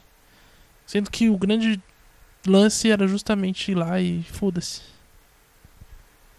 Sendo 0.87 1.11
que 1.11 1.29
o 1.29 1.37
grande 1.37 1.81
lance 2.47 2.90
era 2.90 3.07
justamente 3.07 3.73
ir 3.73 3.75
lá 3.75 4.01
e 4.01 4.23
foda-se. 4.23 4.83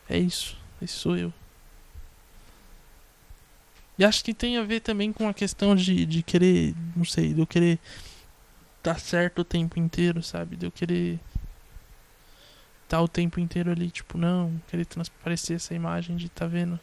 É 0.09 0.17
isso. 0.17 0.57
Esse 0.81 0.93
sou 0.93 1.15
eu. 1.15 1.31
E 3.97 4.05
acho 4.05 4.23
que 4.23 4.33
tem 4.33 4.57
a 4.57 4.63
ver 4.63 4.79
também 4.79 5.11
com 5.11 5.27
a 5.27 5.33
questão 5.33 5.75
de, 5.75 6.05
de 6.05 6.23
querer, 6.23 6.73
não 6.95 7.03
sei, 7.03 7.33
de 7.33 7.41
eu 7.41 7.45
querer 7.45 7.77
dar 8.83 8.99
certo 8.99 9.39
o 9.39 9.45
tempo 9.45 9.79
inteiro, 9.79 10.23
sabe? 10.23 10.55
De 10.55 10.65
eu 10.65 10.71
querer 10.71 11.19
tá 12.89 12.99
o 12.99 13.07
tempo 13.07 13.39
inteiro 13.39 13.71
ali, 13.71 13.91
tipo, 13.91 14.17
não, 14.17 14.59
querer 14.67 14.83
transparecer 14.83 15.57
essa 15.57 15.75
imagem 15.75 16.17
de 16.17 16.27
tá 16.27 16.47
vendo. 16.47 16.79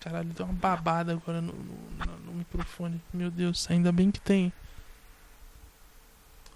Caralho, 0.00 0.30
deu 0.30 0.46
uma 0.46 0.54
babada 0.54 1.12
agora 1.12 1.42
no, 1.42 1.52
no, 1.52 2.18
no, 2.24 2.32
microfone. 2.32 2.98
Meu 3.12 3.30
Deus, 3.30 3.70
ainda 3.70 3.92
bem 3.92 4.10
que 4.10 4.18
tem. 4.18 4.50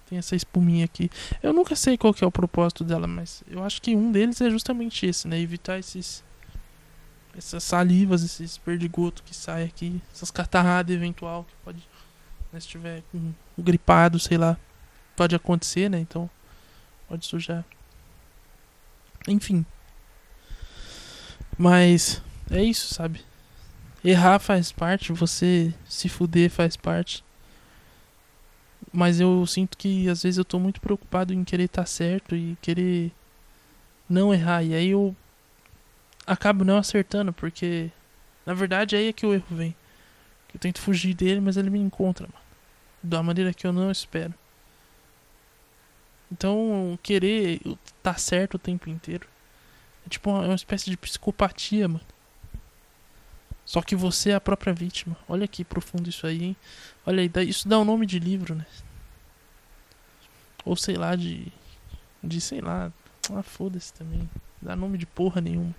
Tem 0.09 0.17
essa 0.17 0.35
espuminha 0.35 0.85
aqui. 0.85 1.11
Eu 1.43 1.53
nunca 1.53 1.75
sei 1.75 1.95
qual 1.95 2.11
que 2.11 2.23
é 2.23 2.27
o 2.27 2.31
propósito 2.31 2.83
dela, 2.83 3.05
mas 3.05 3.43
eu 3.47 3.63
acho 3.63 3.79
que 3.83 3.95
um 3.95 4.11
deles 4.11 4.41
é 4.41 4.49
justamente 4.49 5.05
esse, 5.05 5.27
né? 5.27 5.39
Evitar 5.39 5.77
esses. 5.77 6.23
Essas 7.37 7.63
salivas, 7.63 8.23
esses 8.23 8.57
perdigotos 8.57 9.21
que 9.23 9.35
saem 9.35 9.67
aqui. 9.67 10.01
Essas 10.11 10.31
catarradas 10.31 10.95
eventual 10.95 11.43
que 11.43 11.53
pode. 11.63 11.87
Né, 12.55 12.61
se 12.61 12.69
tiver 12.69 13.03
um, 13.13 13.33
gripado, 13.57 14.17
sei 14.17 14.37
lá. 14.37 14.57
Pode 15.13 15.35
acontecer, 15.35 15.89
né? 15.89 15.99
Então 15.99 16.29
pode 17.09 17.25
sujar. 17.25 17.65
Enfim. 19.27 19.65
Mas 21.57 22.21
é 22.49 22.63
isso, 22.63 22.93
sabe? 22.93 23.21
Errar 24.03 24.39
faz 24.39 24.71
parte, 24.71 25.11
você 25.11 25.73
se 25.85 26.07
fuder 26.07 26.49
faz 26.49 26.77
parte. 26.77 27.25
Mas 28.93 29.19
eu 29.19 29.45
sinto 29.45 29.77
que 29.77 30.07
às 30.07 30.23
vezes 30.23 30.37
eu 30.37 30.45
tô 30.45 30.57
muito 30.57 30.79
preocupado 30.79 31.33
em 31.33 31.43
querer 31.43 31.65
estar 31.65 31.81
tá 31.81 31.85
certo 31.85 32.37
e 32.37 32.57
querer 32.61 33.11
não 34.07 34.33
errar. 34.33 34.63
E 34.63 34.73
aí 34.73 34.89
eu 34.89 35.13
acabo 36.25 36.63
não 36.63 36.77
acertando, 36.77 37.33
porque 37.33 37.91
na 38.45 38.53
verdade 38.53 38.95
aí 38.95 39.09
é 39.09 39.13
que 39.13 39.25
o 39.25 39.33
erro 39.33 39.45
vem. 39.49 39.75
Eu 40.53 40.59
tento 40.59 40.79
fugir 40.79 41.13
dele, 41.13 41.41
mas 41.41 41.57
ele 41.57 41.69
me 41.69 41.79
encontra, 41.79 42.25
mano. 42.27 42.44
Da 43.05 43.21
maneira 43.21 43.53
que 43.53 43.67
eu 43.67 43.73
não 43.73 43.91
espero. 43.91 44.33
Então, 46.31 46.97
querer 47.03 47.61
tá 48.01 48.15
certo 48.15 48.55
o 48.55 48.59
tempo 48.59 48.89
inteiro 48.89 49.27
é 50.05 50.09
tipo 50.09 50.29
uma, 50.29 50.43
é 50.43 50.47
uma 50.47 50.55
espécie 50.55 50.89
de 50.89 50.97
psicopatia, 50.97 51.87
mano. 51.87 52.05
Só 53.65 53.81
que 53.81 53.95
você 53.95 54.29
é 54.29 54.35
a 54.35 54.41
própria 54.41 54.73
vítima. 54.73 55.17
Olha 55.27 55.47
que 55.47 55.63
profundo 55.63 56.07
isso 56.07 56.27
aí, 56.27 56.43
hein? 56.43 56.55
Olha 57.05 57.21
aí, 57.21 57.49
isso 57.49 57.67
dá 57.67 57.79
o 57.79 57.81
um 57.81 57.85
nome 57.85 58.05
de 58.05 58.19
livro, 58.19 58.53
né? 58.53 58.65
Ou 60.63 60.75
sei 60.75 60.95
lá, 60.95 61.15
de. 61.15 61.51
De 62.23 62.39
sei 62.39 62.61
lá. 62.61 62.91
Ah, 63.33 63.41
foda-se 63.41 63.91
também. 63.93 64.29
Dá 64.61 64.75
nome 64.75 64.99
de 64.99 65.05
porra 65.07 65.41
nenhuma. 65.41 65.73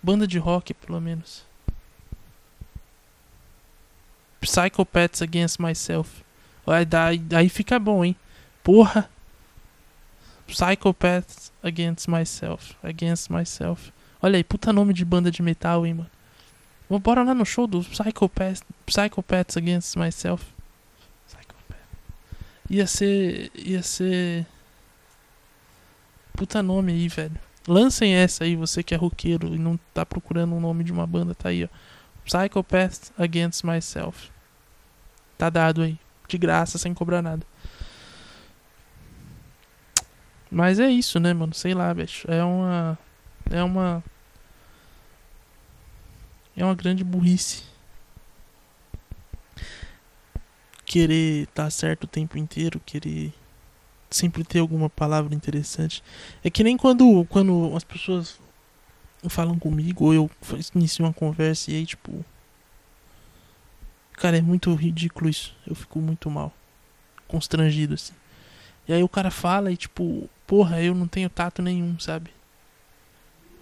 Banda 0.00 0.26
de 0.26 0.38
rock, 0.38 0.72
pelo 0.72 1.00
menos. 1.00 1.44
Psychopaths 4.40 5.20
Against 5.20 5.58
Myself. 5.58 6.23
Aí, 6.66 6.84
daí, 6.84 7.22
aí 7.34 7.48
fica 7.48 7.78
bom, 7.78 8.04
hein? 8.04 8.16
Porra! 8.62 9.08
Psychopaths 10.46 11.52
Against 11.62 12.08
Myself. 12.08 12.74
Against 12.82 13.30
Myself. 13.30 13.92
Olha 14.20 14.36
aí, 14.36 14.44
puta 14.44 14.72
nome 14.72 14.94
de 14.94 15.04
banda 15.04 15.30
de 15.30 15.42
metal, 15.42 15.86
hein, 15.86 15.94
mano. 15.94 16.10
Bora 17.00 17.22
lá 17.22 17.34
no 17.34 17.44
show 17.44 17.66
do 17.66 17.80
Psychopaths, 17.80 18.62
Psychopaths 18.86 19.56
Against 19.56 19.96
Myself. 19.96 20.44
Psychopath. 21.26 21.76
Ia 22.70 22.86
ser. 22.86 23.50
Ia 23.54 23.82
ser. 23.82 24.46
Puta 26.34 26.62
nome 26.62 26.92
aí, 26.92 27.08
velho. 27.08 27.38
Lancem 27.66 28.14
essa 28.14 28.44
aí, 28.44 28.54
você 28.56 28.82
que 28.82 28.94
é 28.94 28.96
roqueiro 28.96 29.54
e 29.54 29.58
não 29.58 29.78
tá 29.94 30.04
procurando 30.04 30.54
um 30.54 30.60
nome 30.60 30.84
de 30.84 30.92
uma 30.92 31.06
banda, 31.06 31.34
tá 31.34 31.48
aí, 31.48 31.64
ó. 31.64 31.68
Psychopaths 32.24 33.12
Against 33.18 33.64
Myself. 33.64 34.30
Tá 35.38 35.48
dado 35.50 35.82
aí. 35.82 35.98
De 36.26 36.38
graça, 36.38 36.78
sem 36.78 36.94
cobrar 36.94 37.22
nada. 37.22 37.46
Mas 40.50 40.78
é 40.78 40.88
isso, 40.88 41.18
né, 41.18 41.34
mano? 41.34 41.52
Sei 41.52 41.74
lá, 41.74 41.92
bicho. 41.92 42.30
É 42.30 42.42
uma. 42.44 42.98
É 43.50 43.62
uma. 43.62 44.04
É 46.56 46.64
uma 46.64 46.74
grande 46.74 47.02
burrice. 47.02 47.64
Querer 50.86 51.42
estar 51.42 51.64
tá 51.64 51.70
certo 51.70 52.04
o 52.04 52.06
tempo 52.06 52.38
inteiro, 52.38 52.80
querer 52.86 53.32
sempre 54.08 54.44
ter 54.44 54.60
alguma 54.60 54.88
palavra 54.88 55.34
interessante. 55.34 56.04
É 56.44 56.48
que 56.48 56.62
nem 56.62 56.76
quando, 56.76 57.24
quando 57.28 57.74
as 57.76 57.82
pessoas 57.82 58.38
falam 59.28 59.58
comigo 59.58 60.04
ou 60.04 60.14
eu 60.14 60.30
inicio 60.74 61.04
uma 61.04 61.12
conversa 61.12 61.70
e 61.72 61.76
aí, 61.76 61.86
tipo. 61.86 62.24
Cara, 64.14 64.38
é 64.38 64.42
muito 64.42 64.74
ridículo 64.74 65.28
isso. 65.28 65.54
Eu 65.66 65.74
fico 65.74 65.98
muito 66.00 66.30
mal. 66.30 66.52
Constrangido, 67.28 67.94
assim. 67.94 68.14
E 68.86 68.92
aí 68.92 69.02
o 69.02 69.08
cara 69.08 69.30
fala 69.30 69.72
e, 69.72 69.76
tipo, 69.76 70.28
porra, 70.46 70.82
eu 70.82 70.94
não 70.94 71.06
tenho 71.06 71.28
tato 71.30 71.62
nenhum, 71.62 71.98
sabe? 71.98 72.30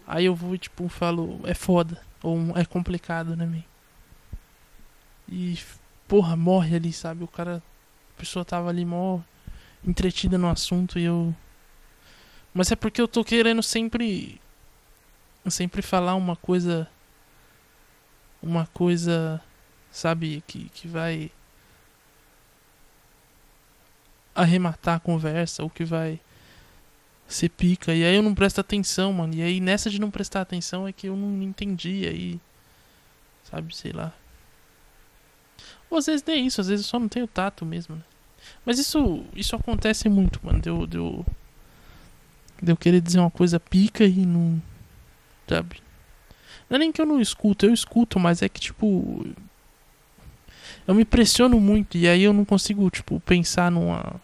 Aí 0.06 0.24
eu 0.24 0.34
vou 0.34 0.56
tipo, 0.58 0.88
falo, 0.88 1.40
é 1.44 1.54
foda. 1.54 2.00
Ou 2.22 2.56
é 2.56 2.64
complicado, 2.64 3.36
né, 3.36 3.46
man? 3.46 3.64
E, 5.28 5.58
porra, 6.06 6.36
morre 6.36 6.76
ali, 6.76 6.92
sabe? 6.92 7.24
O 7.24 7.28
cara, 7.28 7.62
a 8.14 8.20
pessoa 8.20 8.44
tava 8.44 8.68
ali 8.68 8.84
mó 8.84 9.20
entretida 9.84 10.38
no 10.38 10.48
assunto 10.48 10.98
e 10.98 11.04
eu. 11.04 11.34
Mas 12.52 12.70
é 12.70 12.76
porque 12.76 13.00
eu 13.00 13.08
tô 13.08 13.24
querendo 13.24 13.62
sempre. 13.62 14.40
Sempre 15.48 15.82
falar 15.82 16.14
uma 16.14 16.36
coisa. 16.36 16.88
Uma 18.42 18.66
coisa, 18.66 19.40
sabe? 19.92 20.42
Que, 20.46 20.68
que 20.70 20.88
vai 20.88 21.30
arrematar 24.34 24.96
a 24.96 25.00
conversa, 25.00 25.62
ou 25.62 25.70
que 25.70 25.84
vai 25.84 26.18
ser 27.28 27.50
pica. 27.50 27.94
E 27.94 28.02
aí 28.02 28.16
eu 28.16 28.22
não 28.22 28.34
presto 28.34 28.60
atenção, 28.60 29.12
mano. 29.12 29.34
E 29.34 29.42
aí 29.42 29.60
nessa 29.60 29.90
de 29.90 30.00
não 30.00 30.10
prestar 30.10 30.40
atenção 30.40 30.88
é 30.88 30.92
que 30.92 31.06
eu 31.06 31.16
não 31.16 31.42
entendi. 31.42 32.06
Aí. 32.08 32.40
Sabe, 33.44 33.76
sei 33.76 33.92
lá. 33.92 34.12
Ou 35.90 35.98
às 35.98 36.06
vezes 36.06 36.24
nem 36.26 36.46
isso, 36.46 36.60
às 36.60 36.68
vezes 36.68 36.86
eu 36.86 36.90
só 36.90 36.98
não 36.98 37.08
tenho 37.08 37.26
tato 37.26 37.66
mesmo, 37.66 37.96
né? 37.96 38.02
Mas 38.64 38.78
isso, 38.78 39.24
isso 39.36 39.54
acontece 39.54 40.08
muito, 40.08 40.40
mano. 40.42 40.58
Deu, 40.58 40.86
deu, 40.86 41.26
deu 42.62 42.76
querer 42.76 43.00
dizer 43.00 43.20
uma 43.20 43.30
coisa 43.30 43.60
pica 43.60 44.04
e 44.04 44.24
não. 44.24 44.60
Sabe? 45.46 45.82
Não 46.70 46.76
é 46.76 46.78
nem 46.78 46.90
que 46.90 47.00
eu 47.00 47.06
não 47.06 47.20
escuto, 47.20 47.66
eu 47.66 47.74
escuto, 47.74 48.18
mas 48.18 48.40
é 48.40 48.48
que 48.48 48.58
tipo 48.58 49.26
eu 50.86 50.94
me 50.94 51.04
pressiono 51.04 51.60
muito 51.60 51.96
e 51.96 52.08
aí 52.08 52.22
eu 52.22 52.32
não 52.32 52.44
consigo, 52.44 52.88
tipo, 52.90 53.20
pensar 53.20 53.70
numa. 53.70 54.20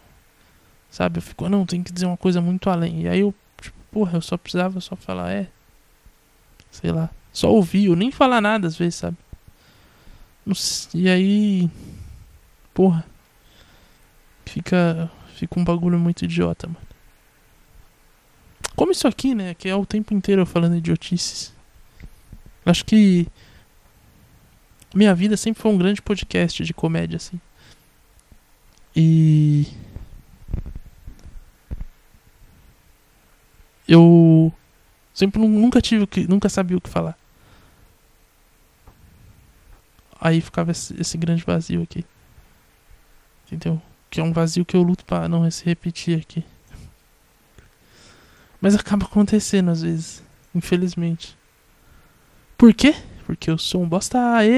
Sabe? 0.89 1.19
Eu 1.19 1.21
fico, 1.21 1.47
não, 1.47 1.65
tem 1.65 1.83
que 1.83 1.91
dizer 1.91 2.05
uma 2.05 2.17
coisa 2.17 2.41
muito 2.41 2.69
além. 2.69 3.03
E 3.03 3.07
aí 3.07 3.19
eu, 3.19 3.33
tipo, 3.61 3.77
porra, 3.91 4.17
eu 4.17 4.21
só 4.21 4.37
precisava 4.37 4.81
só 4.81 4.95
falar, 4.95 5.31
é. 5.31 5.47
Sei 6.71 6.91
lá. 6.91 7.09
Só 7.31 7.51
ouvir, 7.51 7.89
ou 7.89 7.95
nem 7.95 8.11
falar 8.11 8.41
nada 8.41 8.67
às 8.67 8.75
vezes, 8.75 8.95
sabe? 8.95 9.17
E 10.93 11.09
aí. 11.09 11.69
Porra. 12.73 13.05
Fica. 14.45 15.09
Fica 15.35 15.59
um 15.59 15.63
bagulho 15.63 15.97
muito 15.97 16.25
idiota, 16.25 16.67
mano. 16.67 16.79
Como 18.75 18.91
isso 18.91 19.07
aqui, 19.07 19.33
né? 19.35 19.53
Que 19.53 19.69
é 19.69 19.75
o 19.75 19.85
tempo 19.85 20.13
inteiro 20.13 20.45
falando 20.45 20.75
idiotices. 20.75 21.53
Acho 22.65 22.83
que. 22.85 23.27
Minha 24.93 25.13
vida 25.13 25.37
sempre 25.37 25.61
foi 25.61 25.71
um 25.71 25.77
grande 25.77 26.01
podcast 26.01 26.63
de 26.63 26.73
comédia, 26.73 27.17
assim. 27.17 27.39
E. 28.95 29.67
Eu. 33.87 34.51
Sempre 35.13 35.39
nunca 35.39 35.81
tive 35.81 36.03
o 36.03 36.07
que. 36.07 36.27
Nunca 36.27 36.49
sabia 36.49 36.77
o 36.77 36.81
que 36.81 36.89
falar. 36.89 37.17
Aí 40.19 40.41
ficava 40.41 40.71
esse, 40.71 40.99
esse 40.99 41.17
grande 41.17 41.43
vazio 41.43 41.81
aqui. 41.81 42.03
Entendeu? 43.45 43.81
Que 44.09 44.19
é 44.19 44.23
um 44.23 44.33
vazio 44.33 44.65
que 44.65 44.75
eu 44.75 44.81
luto 44.81 45.05
para 45.05 45.29
não 45.29 45.49
se 45.49 45.63
repetir 45.63 46.19
aqui. 46.19 46.43
Mas 48.59 48.75
acaba 48.75 49.05
acontecendo 49.05 49.71
às 49.71 49.81
vezes, 49.81 50.23
infelizmente. 50.53 51.37
Por 52.57 52.73
quê? 52.73 52.93
Porque 53.29 53.51
eu 53.51 53.59
sou 53.59 53.83
um 53.83 53.87
bosta. 53.87 54.17
Aê! 54.37 54.49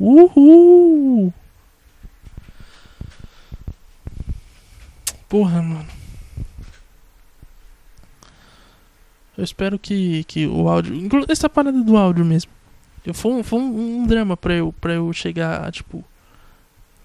Uhul! 0.00 1.30
Porra, 5.28 5.60
mano. 5.60 5.86
Eu 9.36 9.44
espero 9.44 9.78
que, 9.78 10.24
que 10.24 10.46
o 10.46 10.70
áudio. 10.70 11.10
Essa 11.28 11.50
parada 11.50 11.82
do 11.82 11.98
áudio 11.98 12.24
mesmo. 12.24 12.50
Foi 13.12 13.32
um, 13.32 13.42
foi 13.42 13.60
um, 13.60 14.06
drama 14.06 14.38
pra 14.38 14.54
eu, 14.54 14.72
pra 14.80 14.94
eu 14.94 15.12
chegar, 15.12 15.70
tipo. 15.70 16.02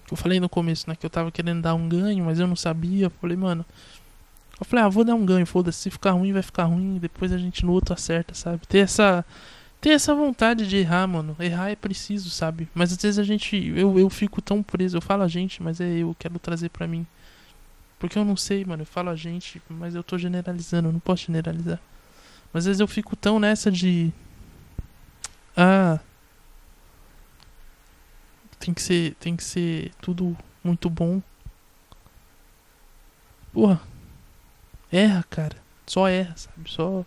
Que 0.06 0.14
eu 0.14 0.16
falei 0.16 0.40
no 0.40 0.48
começo, 0.48 0.88
né? 0.88 0.96
Que 0.96 1.04
eu 1.04 1.10
tava 1.10 1.30
querendo 1.30 1.60
dar 1.60 1.74
um 1.74 1.86
ganho, 1.86 2.24
mas 2.24 2.40
eu 2.40 2.46
não 2.46 2.56
sabia. 2.56 3.08
Eu 3.08 3.10
falei, 3.10 3.36
mano. 3.36 3.62
Eu 4.60 4.66
falei, 4.66 4.84
ah, 4.84 4.88
vou 4.88 5.04
dar 5.04 5.14
um 5.14 5.24
ganho, 5.24 5.46
foda-se. 5.46 5.78
Se 5.78 5.90
ficar 5.90 6.10
ruim, 6.10 6.34
vai 6.34 6.42
ficar 6.42 6.64
ruim. 6.64 6.98
Depois 6.98 7.32
a 7.32 7.38
gente 7.38 7.64
no 7.64 7.72
outro 7.72 7.94
acerta, 7.94 8.34
sabe? 8.34 8.66
Ter 8.66 8.80
essa. 8.80 9.24
Ter 9.80 9.90
essa 9.90 10.14
vontade 10.14 10.68
de 10.68 10.76
errar, 10.76 11.06
mano. 11.06 11.34
Errar 11.40 11.70
é 11.70 11.76
preciso, 11.76 12.28
sabe? 12.28 12.68
Mas 12.74 12.92
às 12.92 12.98
vezes 12.98 13.18
a 13.18 13.24
gente. 13.24 13.56
Eu, 13.74 13.98
eu 13.98 14.10
fico 14.10 14.42
tão 14.42 14.62
preso. 14.62 14.98
Eu 14.98 15.00
falo 15.00 15.22
a 15.22 15.28
gente, 15.28 15.62
mas 15.62 15.80
é 15.80 15.86
eu 15.86 16.14
quero 16.18 16.38
trazer 16.38 16.68
pra 16.68 16.86
mim. 16.86 17.06
Porque 17.98 18.18
eu 18.18 18.24
não 18.24 18.36
sei, 18.36 18.62
mano. 18.66 18.82
Eu 18.82 18.86
falo 18.86 19.08
a 19.08 19.16
gente, 19.16 19.62
mas 19.66 19.94
eu 19.94 20.02
tô 20.02 20.18
generalizando. 20.18 20.88
Eu 20.88 20.92
não 20.92 21.00
posso 21.00 21.26
generalizar. 21.26 21.80
Mas 22.52 22.64
às 22.64 22.66
vezes 22.66 22.80
eu 22.80 22.88
fico 22.88 23.16
tão 23.16 23.40
nessa 23.40 23.70
de. 23.70 24.12
Ah. 25.56 25.98
Tem 28.58 28.74
que 28.74 28.82
ser, 28.82 29.14
tem 29.14 29.34
que 29.34 29.42
ser 29.42 29.90
tudo 30.02 30.36
muito 30.62 30.90
bom. 30.90 31.22
Porra. 33.54 33.89
Erra, 34.92 35.24
cara. 35.28 35.56
Só 35.86 36.08
erra, 36.08 36.34
sabe? 36.36 36.70
Só 36.70 37.04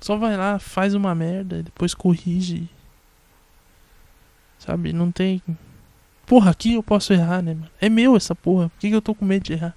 só 0.00 0.16
vai 0.18 0.36
lá, 0.36 0.58
faz 0.58 0.94
uma 0.94 1.14
merda, 1.14 1.62
depois 1.62 1.94
corrige. 1.94 2.68
Sabe? 4.58 4.92
Não 4.92 5.10
tem 5.10 5.42
Porra, 6.26 6.50
aqui 6.50 6.74
eu 6.74 6.82
posso 6.82 7.12
errar, 7.12 7.42
né, 7.42 7.54
mano? 7.54 7.70
É 7.80 7.88
meu 7.88 8.16
essa 8.16 8.34
porra. 8.34 8.68
Por 8.70 8.78
que, 8.80 8.88
que 8.88 8.94
eu 8.94 9.02
tô 9.02 9.14
com 9.14 9.24
medo 9.24 9.44
de 9.44 9.52
errar? 9.54 9.74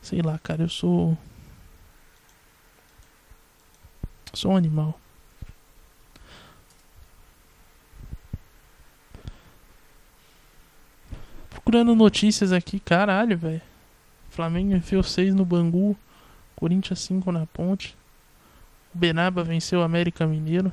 Sei 0.00 0.20
lá, 0.20 0.38
cara, 0.38 0.62
eu 0.62 0.68
sou 0.68 1.16
Sou 4.34 4.52
um 4.52 4.56
animal. 4.56 4.98
Procurando 11.50 11.94
notícias 11.94 12.52
aqui, 12.52 12.80
caralho, 12.80 13.36
velho. 13.36 13.71
Flamengo 14.32 14.74
enfiou 14.74 15.02
6 15.02 15.34
no 15.34 15.44
Bangu. 15.44 15.94
Corinthians 16.56 17.00
5 17.00 17.30
na 17.30 17.44
ponte. 17.44 17.94
Benaba 18.94 19.44
venceu 19.44 19.80
o 19.80 19.82
América 19.82 20.26
Mineiro. 20.26 20.72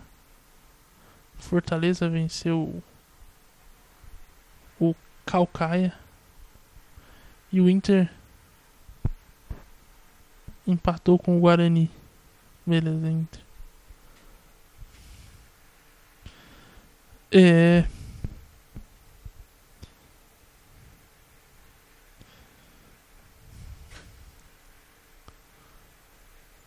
Fortaleza 1.38 2.08
venceu 2.08 2.82
o 4.80 4.96
Calcaia. 5.26 5.94
E 7.52 7.60
o 7.60 7.70
Inter 7.70 8.10
empatou 10.66 11.20
com 11.20 11.36
o 11.36 11.42
Guarani. 11.42 11.92
Beleza, 12.66 13.12
Inter. 13.12 13.42
É. 17.30 17.84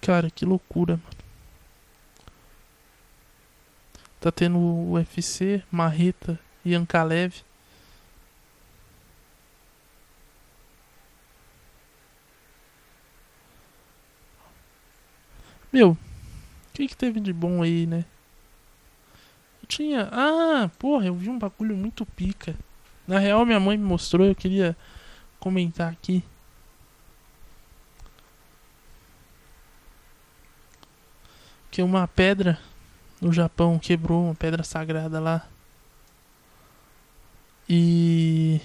Cara, 0.02 0.30
que 0.30 0.44
loucura, 0.44 0.96
mano. 0.96 1.22
Tá 4.20 4.30
tendo 4.30 4.58
o 4.58 4.92
UFC, 4.92 5.62
Marreta 5.70 6.38
e 6.64 6.74
Ankalev. 6.74 7.42
Meu, 15.72 15.92
o 15.92 15.98
que, 16.74 16.86
que 16.86 16.96
teve 16.96 17.18
de 17.18 17.32
bom 17.32 17.62
aí, 17.62 17.86
né? 17.86 18.04
tinha. 19.72 20.08
Ah, 20.12 20.70
porra, 20.78 21.06
eu 21.06 21.14
vi 21.14 21.30
um 21.30 21.38
bagulho 21.38 21.76
muito 21.76 22.04
pica. 22.04 22.54
Na 23.06 23.18
real, 23.18 23.44
minha 23.46 23.58
mãe 23.58 23.76
me 23.78 23.84
mostrou, 23.84 24.26
eu 24.26 24.34
queria 24.34 24.76
comentar 25.40 25.90
aqui. 25.90 26.22
Que 31.72 31.82
uma 31.82 32.06
pedra 32.06 32.60
no 33.18 33.32
Japão 33.32 33.78
quebrou, 33.78 34.26
uma 34.26 34.34
pedra 34.34 34.62
sagrada 34.62 35.18
lá. 35.18 35.48
E. 37.66 38.60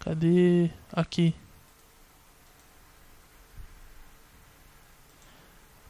Cadê? 0.00 0.70
Aqui. 0.92 1.34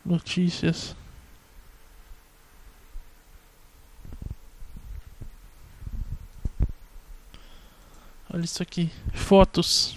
Notícias. 0.04 0.94
Olha 8.32 8.44
isso 8.44 8.62
aqui. 8.62 8.88
Fotos. 9.12 9.96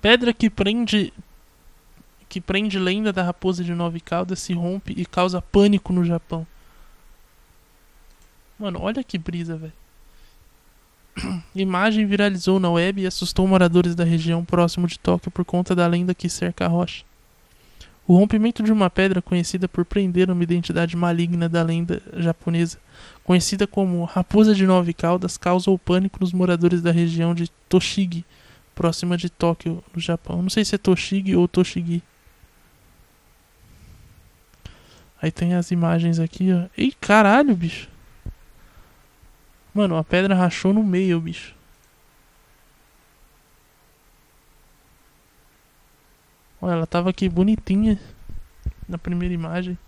Pedra 0.00 0.32
que 0.32 0.48
prende 0.48 1.12
que 2.32 2.40
prende 2.40 2.78
lenda 2.78 3.12
da 3.12 3.22
raposa 3.22 3.62
de 3.62 3.74
nove 3.74 4.00
caudas 4.00 4.38
se 4.38 4.54
rompe 4.54 4.94
e 4.96 5.04
causa 5.04 5.42
pânico 5.42 5.92
no 5.92 6.02
Japão. 6.02 6.46
Mano, 8.58 8.80
olha 8.80 9.04
que 9.04 9.18
brisa, 9.18 9.54
velho. 9.54 9.72
Imagem 11.54 12.06
viralizou 12.06 12.58
na 12.58 12.70
web 12.70 13.02
e 13.02 13.06
assustou 13.06 13.46
moradores 13.46 13.94
da 13.94 14.02
região 14.02 14.46
próximo 14.46 14.86
de 14.86 14.98
Tóquio 14.98 15.30
por 15.30 15.44
conta 15.44 15.74
da 15.74 15.86
lenda 15.86 16.14
que 16.14 16.26
cerca 16.26 16.64
a 16.64 16.68
rocha. 16.68 17.04
O 18.08 18.16
rompimento 18.16 18.62
de 18.62 18.72
uma 18.72 18.88
pedra 18.88 19.20
conhecida 19.20 19.68
por 19.68 19.84
prender 19.84 20.30
uma 20.30 20.42
identidade 20.42 20.96
maligna 20.96 21.50
da 21.50 21.62
lenda 21.62 22.00
japonesa, 22.16 22.78
conhecida 23.22 23.66
como 23.66 24.04
Raposa 24.04 24.54
de 24.54 24.66
Nove 24.66 24.94
Caudas, 24.94 25.36
causou 25.36 25.78
pânico 25.78 26.16
nos 26.18 26.32
moradores 26.32 26.80
da 26.80 26.92
região 26.92 27.34
de 27.34 27.50
Toshigi, 27.68 28.24
próxima 28.74 29.18
de 29.18 29.28
Tóquio, 29.28 29.84
no 29.94 30.00
Japão. 30.00 30.40
Não 30.40 30.48
sei 30.48 30.64
se 30.64 30.74
é 30.74 30.78
Toshigi 30.78 31.36
ou 31.36 31.46
Toshigi. 31.46 32.02
Aí 35.22 35.30
tem 35.30 35.54
as 35.54 35.70
imagens 35.70 36.18
aqui, 36.18 36.52
ó. 36.52 36.68
Ei, 36.76 36.90
caralho, 37.00 37.54
bicho. 37.54 37.88
Mano, 39.72 39.96
a 39.96 40.02
pedra 40.02 40.34
rachou 40.34 40.72
no 40.72 40.82
meio, 40.82 41.20
bicho. 41.20 41.54
Olha, 46.60 46.72
ela 46.72 46.86
tava 46.88 47.10
aqui 47.10 47.28
bonitinha 47.28 48.00
na 48.88 48.98
primeira 48.98 49.32
imagem. 49.32 49.78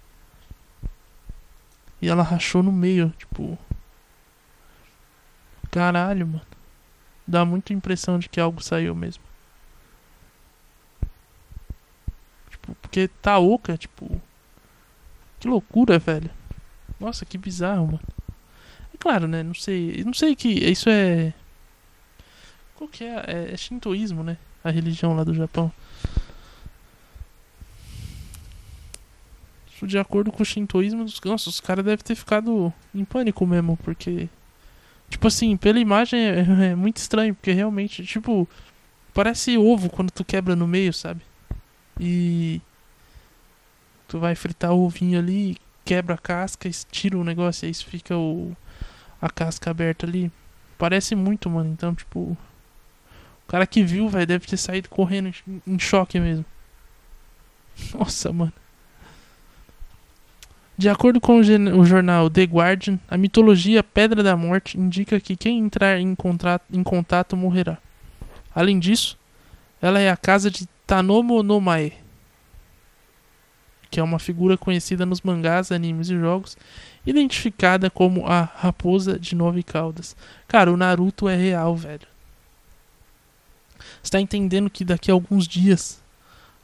E 2.01 2.09
ela 2.09 2.23
rachou 2.23 2.62
no 2.62 2.70
meio, 2.70 3.11
tipo. 3.18 3.59
Caralho, 5.68 6.29
mano. 6.29 6.47
Dá 7.27 7.44
muita 7.44 7.73
impressão 7.73 8.20
de 8.20 8.29
que 8.29 8.40
algo 8.40 8.62
saiu 8.62 8.94
mesmo. 8.94 9.23
Tipo, 12.51 12.75
porque 12.77 13.09
tá 13.09 13.37
oca, 13.38 13.77
tipo. 13.77 14.23
Que 15.44 15.48
loucura, 15.48 15.98
velho. 15.98 16.30
Nossa, 16.98 17.26
que 17.26 17.37
bizarro, 17.37 17.85
mano. 17.85 18.00
É 18.94 18.96
claro, 18.98 19.28
né? 19.28 19.42
Não 19.42 19.52
sei. 19.52 20.02
Não 20.02 20.14
sei 20.14 20.35
que. 20.35 20.48
Isso 20.48 20.88
é. 20.88 21.35
Qual 22.74 22.88
que 22.88 23.04
é? 23.04 23.24
É, 23.26 23.52
é 23.52 23.57
shintoísmo, 23.59 24.24
né? 24.24 24.38
A 24.64 24.70
religião 24.70 25.14
lá 25.14 25.22
do 25.22 25.35
Japão. 25.35 25.70
de 29.83 29.98
acordo 29.98 30.33
com 30.33 30.42
o 30.42 30.46
shintoísmo, 30.46 31.04
nossa, 31.26 31.50
os 31.50 31.61
caras 31.61 31.85
devem 31.85 32.02
ter 32.02 32.14
ficado 32.14 32.72
em 32.94 33.04
pânico 33.04 33.46
mesmo, 33.46 33.76
porque. 33.85 34.30
Tipo 35.11 35.26
assim, 35.26 35.59
pela 35.59 35.78
imagem 35.78 36.20
é, 36.20 36.38
é, 36.72 36.74
muito 36.74 36.96
estranho, 36.96 37.35
porque 37.35 37.52
realmente, 37.52 38.02
tipo, 38.02 38.48
parece 39.12 39.59
ovo 39.59 39.90
quando 39.90 40.11
tu 40.11 40.24
quebra 40.24 40.57
no 40.57 40.66
meio, 40.66 40.94
sabe? 40.94 41.20
E. 42.00 42.62
Tu 44.06 44.18
vai 44.18 44.34
fritar 44.34 44.72
o 44.72 44.84
ovinho 44.84 45.18
ali, 45.18 45.56
quebra 45.84 46.14
a 46.14 46.18
casca, 46.18 46.68
tira 46.90 47.18
o 47.18 47.24
negócio, 47.24 47.66
aí 47.66 47.74
fica 47.74 48.16
o. 48.16 48.56
a 49.20 49.30
casca 49.30 49.70
aberta 49.70 50.06
ali. 50.06 50.30
Parece 50.78 51.14
muito, 51.14 51.48
mano. 51.50 51.70
Então, 51.70 51.94
tipo. 51.94 52.20
O 52.20 53.46
cara 53.46 53.66
que 53.66 53.82
viu, 53.82 54.08
velho, 54.08 54.26
deve 54.26 54.46
ter 54.46 54.56
saído 54.56 54.88
correndo 54.88 55.32
em 55.66 55.78
choque 55.78 56.18
mesmo. 56.18 56.44
Nossa, 57.98 58.32
mano. 58.32 58.52
De 60.76 60.88
acordo 60.88 61.20
com 61.20 61.38
o 61.38 61.84
jornal 61.84 62.28
The 62.28 62.42
Guardian, 62.44 62.98
a 63.08 63.16
mitologia 63.16 63.82
Pedra 63.82 64.24
da 64.24 64.36
Morte 64.36 64.76
indica 64.76 65.20
que 65.20 65.36
quem 65.36 65.60
entrar 65.60 66.00
em, 66.00 66.16
em 66.72 66.82
contato 66.82 67.36
morrerá. 67.36 67.78
Além 68.52 68.80
disso, 68.80 69.16
ela 69.80 70.00
é 70.00 70.10
a 70.10 70.16
casa 70.16 70.50
de 70.50 70.66
Tanomo 70.84 71.44
no 71.44 71.60
Mae, 71.60 71.92
que 73.94 74.00
é 74.00 74.02
uma 74.02 74.18
figura 74.18 74.59
conhecida 74.59 75.07
nos 75.07 75.20
mangás, 75.20 75.70
animes 75.70 76.11
e 76.11 76.18
jogos, 76.18 76.57
identificada 77.07 77.88
como 77.88 78.26
a 78.26 78.42
Raposa 78.42 79.16
de 79.20 79.37
Nove 79.37 79.62
Caudas. 79.62 80.16
Cara, 80.48 80.72
o 80.72 80.76
Naruto 80.76 81.28
é 81.28 81.37
real, 81.37 81.76
velho. 81.76 82.09
Você 84.02 84.11
tá 84.11 84.18
entendendo 84.18 84.68
que 84.68 84.85
daqui 84.85 85.12
a 85.12 85.14
alguns 85.14 85.46
dias 85.46 86.02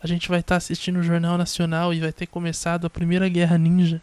a 0.02 0.08
gente 0.08 0.28
vai 0.28 0.40
estar 0.40 0.54
tá 0.54 0.56
assistindo 0.56 0.98
o 0.98 1.04
Jornal 1.04 1.38
Nacional 1.38 1.94
e 1.94 2.00
vai 2.00 2.12
ter 2.12 2.26
começado 2.26 2.84
a 2.84 2.90
Primeira 2.90 3.28
Guerra 3.28 3.56
Ninja. 3.56 4.02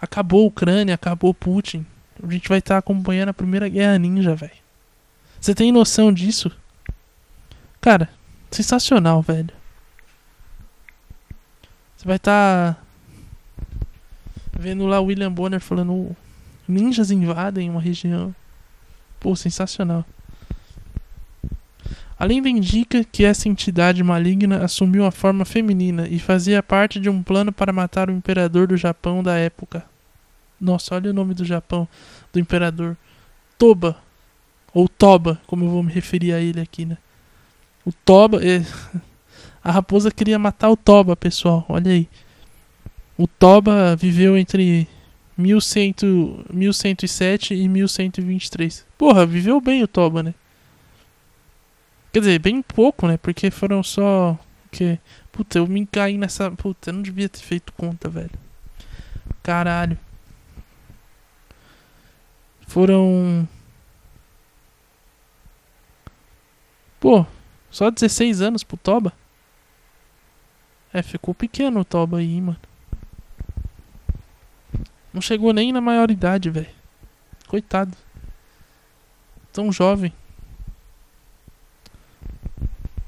Acabou 0.00 0.44
a 0.44 0.48
Ucrânia, 0.48 0.94
acabou 0.94 1.34
Putin. 1.34 1.84
A 2.22 2.32
gente 2.32 2.48
vai 2.48 2.60
estar 2.60 2.76
tá 2.76 2.78
acompanhando 2.78 3.28
a 3.28 3.34
Primeira 3.34 3.68
Guerra 3.68 3.98
Ninja, 3.98 4.34
velho. 4.34 4.50
Você 5.38 5.54
tem 5.54 5.70
noção 5.70 6.10
disso? 6.10 6.50
Cara, 7.82 8.08
sensacional, 8.50 9.20
velho. 9.20 9.50
Você 12.04 12.08
vai 12.08 12.16
estar 12.16 12.74
tá 12.74 12.80
vendo 14.60 14.84
lá 14.84 15.00
William 15.00 15.32
Bonner 15.32 15.58
falando 15.58 16.14
ninjas 16.68 17.10
invadem 17.10 17.70
uma 17.70 17.80
região. 17.80 18.34
Pô, 19.18 19.34
sensacional. 19.34 20.04
A 22.18 22.26
lenda 22.26 22.46
indica 22.46 23.02
que 23.04 23.24
essa 23.24 23.48
entidade 23.48 24.02
maligna 24.02 24.62
assumiu 24.62 25.06
a 25.06 25.10
forma 25.10 25.46
feminina 25.46 26.06
e 26.06 26.18
fazia 26.18 26.62
parte 26.62 27.00
de 27.00 27.08
um 27.08 27.22
plano 27.22 27.50
para 27.50 27.72
matar 27.72 28.10
o 28.10 28.12
imperador 28.12 28.66
do 28.66 28.76
Japão 28.76 29.22
da 29.22 29.38
época. 29.38 29.82
Nossa, 30.60 30.96
olha 30.96 31.10
o 31.10 31.14
nome 31.14 31.32
do 31.32 31.42
Japão, 31.42 31.88
do 32.30 32.38
imperador. 32.38 32.98
Toba. 33.56 33.96
Ou 34.74 34.90
Toba, 34.90 35.40
como 35.46 35.64
eu 35.64 35.70
vou 35.70 35.82
me 35.82 35.90
referir 35.90 36.34
a 36.34 36.38
ele 36.38 36.60
aqui, 36.60 36.84
né? 36.84 36.98
O 37.82 37.90
Toba. 37.90 38.44
É... 38.44 38.62
A 39.64 39.72
raposa 39.72 40.10
queria 40.10 40.38
matar 40.38 40.68
o 40.68 40.76
Toba, 40.76 41.16
pessoal. 41.16 41.64
Olha 41.70 41.90
aí. 41.90 42.06
O 43.16 43.26
Toba 43.26 43.96
viveu 43.96 44.36
entre 44.36 44.86
1100, 45.38 45.94
1107 46.52 47.54
e 47.54 47.66
1123. 47.66 48.84
Porra, 48.98 49.24
viveu 49.24 49.58
bem 49.62 49.82
o 49.82 49.88
Toba, 49.88 50.22
né? 50.22 50.34
Quer 52.12 52.20
dizer, 52.20 52.38
bem 52.40 52.60
pouco, 52.60 53.08
né? 53.08 53.16
Porque 53.16 53.50
foram 53.50 53.82
só. 53.82 54.38
Que. 54.70 54.98
Puta, 55.32 55.56
eu 55.58 55.66
me 55.66 55.86
caí 55.86 56.18
nessa. 56.18 56.50
Puta, 56.50 56.90
eu 56.90 56.94
não 56.94 57.02
devia 57.02 57.28
ter 57.28 57.40
feito 57.40 57.72
conta, 57.72 58.06
velho. 58.06 58.30
Caralho. 59.42 59.98
Foram. 62.66 63.48
Pô, 67.00 67.24
só 67.70 67.90
16 67.90 68.42
anos 68.42 68.62
pro 68.62 68.76
Toba? 68.76 69.12
É, 70.94 71.02
ficou 71.02 71.34
pequeno 71.34 71.80
o 71.80 71.84
Toba 71.84 72.18
aí, 72.18 72.40
mano. 72.40 72.56
Não 75.12 75.20
chegou 75.20 75.52
nem 75.52 75.72
na 75.72 75.80
maioridade, 75.80 76.48
velho. 76.48 76.68
Coitado. 77.48 77.96
Tão 79.52 79.72
jovem. 79.72 80.12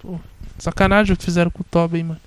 Pô, 0.01 0.19
sacanagem 0.59 1.15
o 1.15 1.17
que 1.17 1.25
fizeram 1.25 1.49
com 1.49 1.63
o 1.63 1.65
Toba 1.65 1.97
aí, 1.97 2.03
mano. 2.03 2.21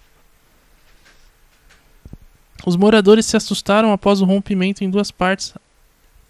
Os 2.65 2.77
moradores 2.77 3.25
se 3.25 3.35
assustaram 3.35 3.91
após 3.91 4.21
o 4.21 4.25
rompimento 4.25 4.81
em 4.81 4.89
duas 4.89 5.11
partes. 5.11 5.53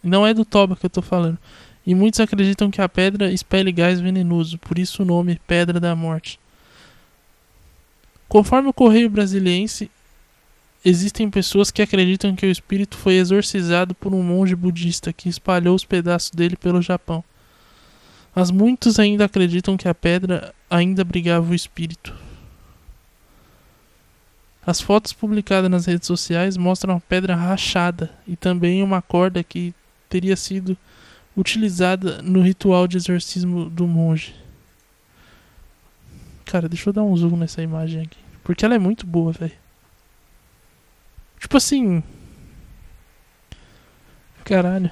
Não 0.02 0.26
é 0.26 0.34
do 0.34 0.44
Toba 0.44 0.76
que 0.76 0.88
eu 0.88 0.90
tô 0.90 1.04
falando. 1.04 1.38
E 1.86 1.94
muitos 1.94 2.20
acreditam 2.20 2.72
que 2.72 2.82
a 2.82 2.90
pedra 2.90 3.32
expele 3.32 3.72
gás 3.72 4.00
venenoso, 4.00 4.58
por 4.58 4.80
isso 4.80 5.04
o 5.04 5.06
nome 5.06 5.40
Pedra 5.46 5.80
da 5.80 5.96
Morte. 5.96 6.40
Conforme 8.30 8.70
o 8.70 8.74
Correio 8.74 9.10
Brasiliense, 9.10 9.90
existem 10.86 11.32
pessoas 11.32 11.72
que 11.72 11.82
acreditam 11.82 12.36
que 12.36 12.46
o 12.46 12.52
espírito 12.52 12.96
foi 12.96 13.16
exorcizado 13.16 13.96
por 13.96 14.14
um 14.14 14.22
monge 14.22 14.56
budista 14.56 15.12
que 15.12 15.28
espalhou 15.28 15.76
os 15.76 15.84
pedaços 15.84 16.30
dele 16.30 16.56
pelo 16.56 16.80
Japão. 16.80 17.24
Mas 18.36 18.52
muitos 18.52 19.00
ainda 19.00 19.26
acreditam 19.26 19.76
que 19.76 19.88
a 19.88 19.96
pedra 19.96 20.54
ainda 20.70 21.02
abrigava 21.02 21.52
o 21.52 21.56
espírito. 21.56 22.16
As 24.64 24.80
fotos 24.80 25.12
publicadas 25.12 25.72
nas 25.72 25.88
redes 25.88 26.06
sociais 26.06 26.56
mostram 26.56 26.98
a 26.98 27.00
pedra 27.00 27.36
rachada 27.36 28.12
e 28.28 28.36
também 28.36 28.84
uma 28.84 29.02
corda 29.02 29.44
que 29.44 29.74
teria 30.08 30.36
sido 30.36 30.78
utilizada 31.36 32.22
no 32.22 32.44
ritual 32.44 32.88
de 32.88 32.98
exorcismo 32.98 33.68
do 33.72 33.88
monge. 33.88 34.36
Cara, 36.50 36.68
deixa 36.68 36.90
eu 36.90 36.94
dar 36.94 37.04
um 37.04 37.16
zoom 37.16 37.38
nessa 37.38 37.62
imagem 37.62 38.02
aqui. 38.02 38.18
Porque 38.44 38.66
ela 38.66 38.74
é 38.74 38.80
muito 38.80 39.06
boa, 39.06 39.32
velho. 39.32 39.54
Tipo 41.40 41.58
assim. 41.58 42.02
Caralho. 44.44 44.90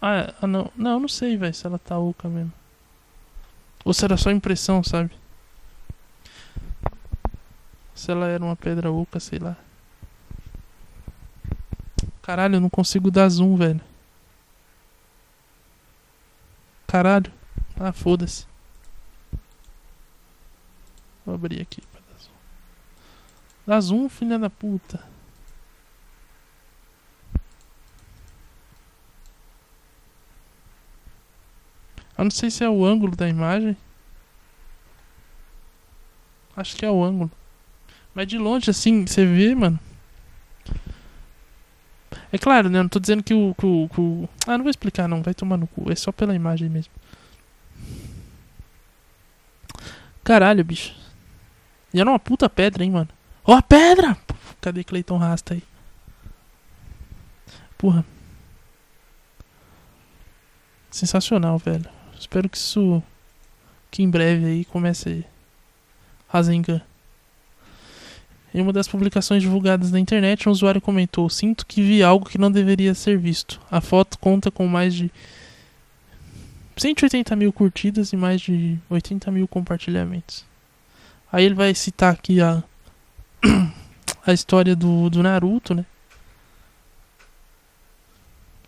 Ah, 0.00 0.32
ah, 0.40 0.46
não. 0.46 0.70
Não, 0.76 1.00
não 1.00 1.08
sei, 1.08 1.36
velho, 1.36 1.52
se 1.52 1.66
ela 1.66 1.78
tá 1.78 1.98
oca 1.98 2.28
mesmo. 2.28 2.52
Ou 3.84 3.92
se 3.92 4.04
era 4.04 4.16
só 4.16 4.30
impressão, 4.30 4.80
sabe? 4.84 5.10
Se 7.96 8.12
ela 8.12 8.28
era 8.28 8.44
uma 8.44 8.54
pedra 8.54 8.92
oca, 8.92 9.18
sei 9.18 9.40
lá. 9.40 9.56
Caralho, 12.22 12.56
eu 12.56 12.60
não 12.60 12.70
consigo 12.70 13.10
dar 13.10 13.28
zoom, 13.28 13.56
velho. 13.56 13.80
Caralho. 16.86 17.32
Ah, 17.78 17.92
foda-se. 17.92 18.46
Vou 21.26 21.34
abrir 21.34 21.60
aqui 21.60 21.80
pra 21.80 22.00
dar 22.00 22.18
zoom. 22.18 22.32
Dá 23.66 23.80
zoom, 23.80 24.08
filha 24.08 24.38
da 24.38 24.48
puta. 24.48 25.02
Eu 32.16 32.24
não 32.24 32.30
sei 32.30 32.50
se 32.52 32.62
é 32.62 32.68
o 32.70 32.84
ângulo 32.84 33.16
da 33.16 33.28
imagem. 33.28 33.76
Acho 36.56 36.76
que 36.76 36.84
é 36.84 36.90
o 36.90 37.02
ângulo. 37.02 37.30
Mas 38.14 38.28
de 38.28 38.38
longe, 38.38 38.70
assim, 38.70 39.04
você 39.06 39.26
vê, 39.26 39.54
mano. 39.56 39.80
É 42.32 42.38
claro, 42.38 42.70
né? 42.70 42.78
Eu 42.78 42.84
não 42.84 42.88
tô 42.88 42.98
dizendo 42.98 43.22
que 43.22 43.34
o, 43.34 43.54
que 43.54 43.66
o, 43.66 43.88
que 43.92 44.00
o. 44.00 44.28
Ah, 44.46 44.56
não 44.56 44.64
vou 44.64 44.70
explicar, 44.70 45.06
não. 45.06 45.22
Vai 45.22 45.34
tomar 45.34 45.58
no 45.58 45.66
cu. 45.66 45.92
É 45.92 45.94
só 45.94 46.10
pela 46.10 46.34
imagem 46.34 46.70
mesmo. 46.70 46.92
Caralho, 50.24 50.64
bicho. 50.64 50.94
E 51.92 52.00
era 52.00 52.08
uma 52.08 52.18
puta 52.18 52.48
pedra, 52.48 52.82
hein, 52.82 52.90
mano. 52.90 53.08
Ó, 53.44 53.52
oh, 53.52 53.56
a 53.56 53.62
pedra! 53.62 54.16
Cadê 54.62 54.82
Cleiton 54.82 55.18
Rasta 55.18 55.54
aí? 55.54 55.62
Porra. 57.76 58.04
Sensacional, 60.90 61.58
velho. 61.58 61.88
Espero 62.18 62.48
que 62.48 62.56
isso. 62.56 63.02
Que 63.90 64.02
em 64.02 64.08
breve 64.08 64.46
aí 64.46 64.64
comece 64.64 65.26
Rasengan. 66.28 66.80
Em 68.54 68.60
uma 68.60 68.72
das 68.72 68.86
publicações 68.86 69.42
divulgadas 69.42 69.90
na 69.90 69.98
internet, 69.98 70.48
um 70.48 70.52
usuário 70.52 70.80
comentou: 70.80 71.28
Sinto 71.30 71.66
que 71.66 71.82
vi 71.82 72.02
algo 72.02 72.28
que 72.28 72.36
não 72.36 72.50
deveria 72.50 72.94
ser 72.94 73.18
visto. 73.18 73.60
A 73.70 73.80
foto 73.80 74.18
conta 74.18 74.50
com 74.50 74.66
mais 74.66 74.94
de 74.94 75.10
180 76.76 77.34
mil 77.34 77.52
curtidas 77.52 78.12
e 78.12 78.16
mais 78.16 78.40
de 78.40 78.78
80 78.90 79.30
mil 79.30 79.48
compartilhamentos. 79.48 80.44
Aí 81.30 81.44
ele 81.44 81.54
vai 81.54 81.74
citar 81.74 82.12
aqui 82.12 82.42
a, 82.42 82.62
a 84.26 84.32
história 84.34 84.76
do, 84.76 85.08
do 85.08 85.22
Naruto, 85.22 85.74
né? 85.74 85.86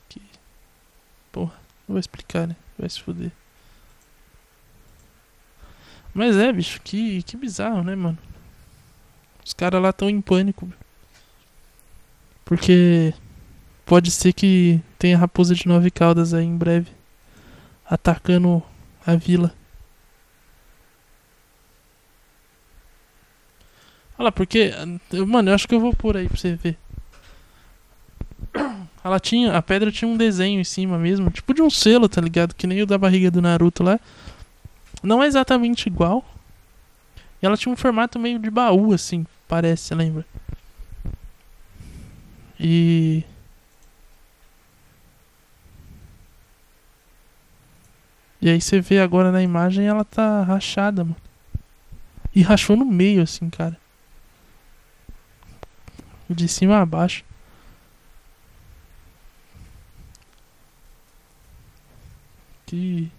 Que, 0.08 0.22
porra, 1.30 1.52
não 1.86 1.94
vou 1.94 1.98
explicar, 1.98 2.46
né? 2.46 2.56
Vai 2.78 2.88
se 2.88 3.02
fuder. 3.02 3.30
Mas 6.14 6.36
é, 6.36 6.50
bicho, 6.52 6.80
que, 6.82 7.22
que 7.24 7.36
bizarro, 7.36 7.82
né, 7.82 7.94
mano? 7.94 8.16
Os 9.44 9.52
caras 9.52 9.82
lá 9.82 9.90
estão 9.90 10.08
em 10.08 10.20
pânico. 10.20 10.72
Porque 12.44 13.12
pode 13.84 14.10
ser 14.10 14.32
que 14.32 14.80
tenha 14.98 15.18
raposa 15.18 15.54
de 15.54 15.68
nove 15.68 15.90
caudas 15.90 16.32
aí 16.32 16.44
em 16.44 16.56
breve 16.56 16.90
atacando 17.84 18.62
a 19.06 19.14
vila. 19.14 19.54
Olha 24.18 24.26
lá, 24.26 24.32
porque. 24.32 24.72
Mano, 25.26 25.50
eu 25.50 25.54
acho 25.54 25.68
que 25.68 25.74
eu 25.74 25.80
vou 25.80 25.94
pôr 25.94 26.16
aí 26.16 26.28
pra 26.28 26.36
você 26.36 26.54
ver. 26.54 26.78
Ela 29.02 29.20
tinha. 29.20 29.56
A 29.56 29.62
pedra 29.62 29.92
tinha 29.92 30.08
um 30.08 30.16
desenho 30.16 30.60
em 30.60 30.64
cima 30.64 30.98
mesmo. 30.98 31.30
Tipo 31.30 31.52
de 31.52 31.62
um 31.62 31.68
selo, 31.68 32.08
tá 32.08 32.20
ligado? 32.20 32.54
Que 32.54 32.66
nem 32.66 32.82
o 32.82 32.86
da 32.86 32.96
barriga 32.96 33.30
do 33.30 33.42
Naruto 33.42 33.82
lá. 33.82 34.00
Não 35.02 35.22
é 35.22 35.26
exatamente 35.26 35.86
igual. 35.86 36.24
E 37.42 37.46
ela 37.46 37.56
tinha 37.56 37.72
um 37.72 37.76
formato 37.76 38.18
meio 38.18 38.38
de 38.38 38.50
baú, 38.50 38.94
assim, 38.94 39.26
parece, 39.48 39.94
lembra? 39.94 40.24
E. 42.58 43.24
E 48.40 48.50
aí 48.50 48.60
você 48.60 48.80
vê 48.80 49.00
agora 49.00 49.32
na 49.32 49.42
imagem 49.42 49.86
ela 49.86 50.04
tá 50.04 50.42
rachada, 50.42 51.04
mano. 51.04 51.16
E 52.34 52.42
rachou 52.42 52.76
no 52.76 52.84
meio, 52.84 53.22
assim, 53.22 53.48
cara. 53.48 53.78
De 56.28 56.48
cima 56.48 56.80
a 56.80 56.86
baixo. 56.86 57.24
Que. 62.66 63.10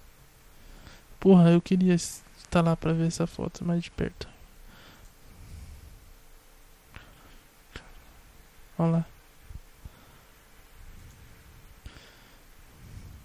Porra, 1.20 1.50
eu 1.52 1.62
queria 1.62 1.96
estar 1.96 2.62
lá 2.62 2.76
pra 2.76 2.94
ver 2.94 3.08
essa 3.08 3.26
foto 3.26 3.66
mais 3.66 3.84
de 3.84 3.92
perto. 3.92 4.35
Olha 8.78 8.92
lá. 8.92 9.06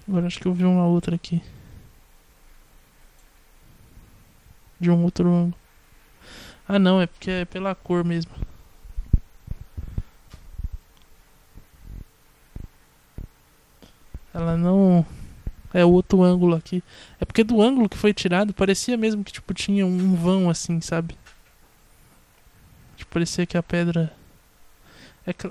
Agora 0.06 0.26
acho 0.26 0.40
que 0.40 0.46
eu 0.46 0.54
vi 0.54 0.64
uma 0.64 0.86
outra 0.86 1.14
aqui. 1.14 1.42
De 4.78 4.90
um 4.90 5.04
outro 5.04 5.28
ângulo. 5.28 5.54
Ah 6.66 6.78
não, 6.78 7.00
é 7.00 7.06
porque 7.06 7.30
é 7.30 7.44
pela 7.44 7.74
cor 7.74 8.04
mesmo. 8.04 8.32
Ela 14.32 14.56
não. 14.56 15.04
É 15.72 15.84
o 15.84 15.92
outro 15.92 16.22
ângulo 16.22 16.56
aqui. 16.56 16.82
É 17.20 17.24
porque 17.24 17.44
do 17.44 17.60
ângulo 17.62 17.88
que 17.88 17.96
foi 17.96 18.12
tirado 18.12 18.52
parecia 18.52 18.96
mesmo 18.96 19.22
que 19.22 19.32
tipo 19.32 19.54
tinha 19.54 19.86
um 19.86 20.14
vão 20.16 20.50
assim, 20.50 20.80
sabe? 20.80 21.16
Tipo, 22.96 23.12
parecia 23.12 23.46
que 23.46 23.56
a 23.56 23.62
pedra. 23.62 24.12
É 25.26 25.32
que... 25.32 25.50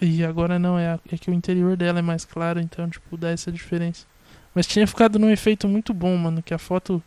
E 0.00 0.24
agora 0.24 0.58
não, 0.58 0.78
é, 0.78 0.94
a... 0.94 1.00
é 1.10 1.16
que 1.16 1.30
o 1.30 1.34
interior 1.34 1.76
dela 1.76 2.00
é 2.00 2.02
mais 2.02 2.24
claro, 2.24 2.60
então, 2.60 2.88
tipo, 2.88 3.16
dá 3.16 3.30
essa 3.30 3.52
diferença. 3.52 4.06
Mas 4.54 4.66
tinha 4.66 4.86
ficado 4.86 5.18
num 5.18 5.30
efeito 5.30 5.68
muito 5.68 5.94
bom, 5.94 6.16
mano, 6.16 6.42
que 6.42 6.52
a 6.52 6.58
foto 6.58 7.02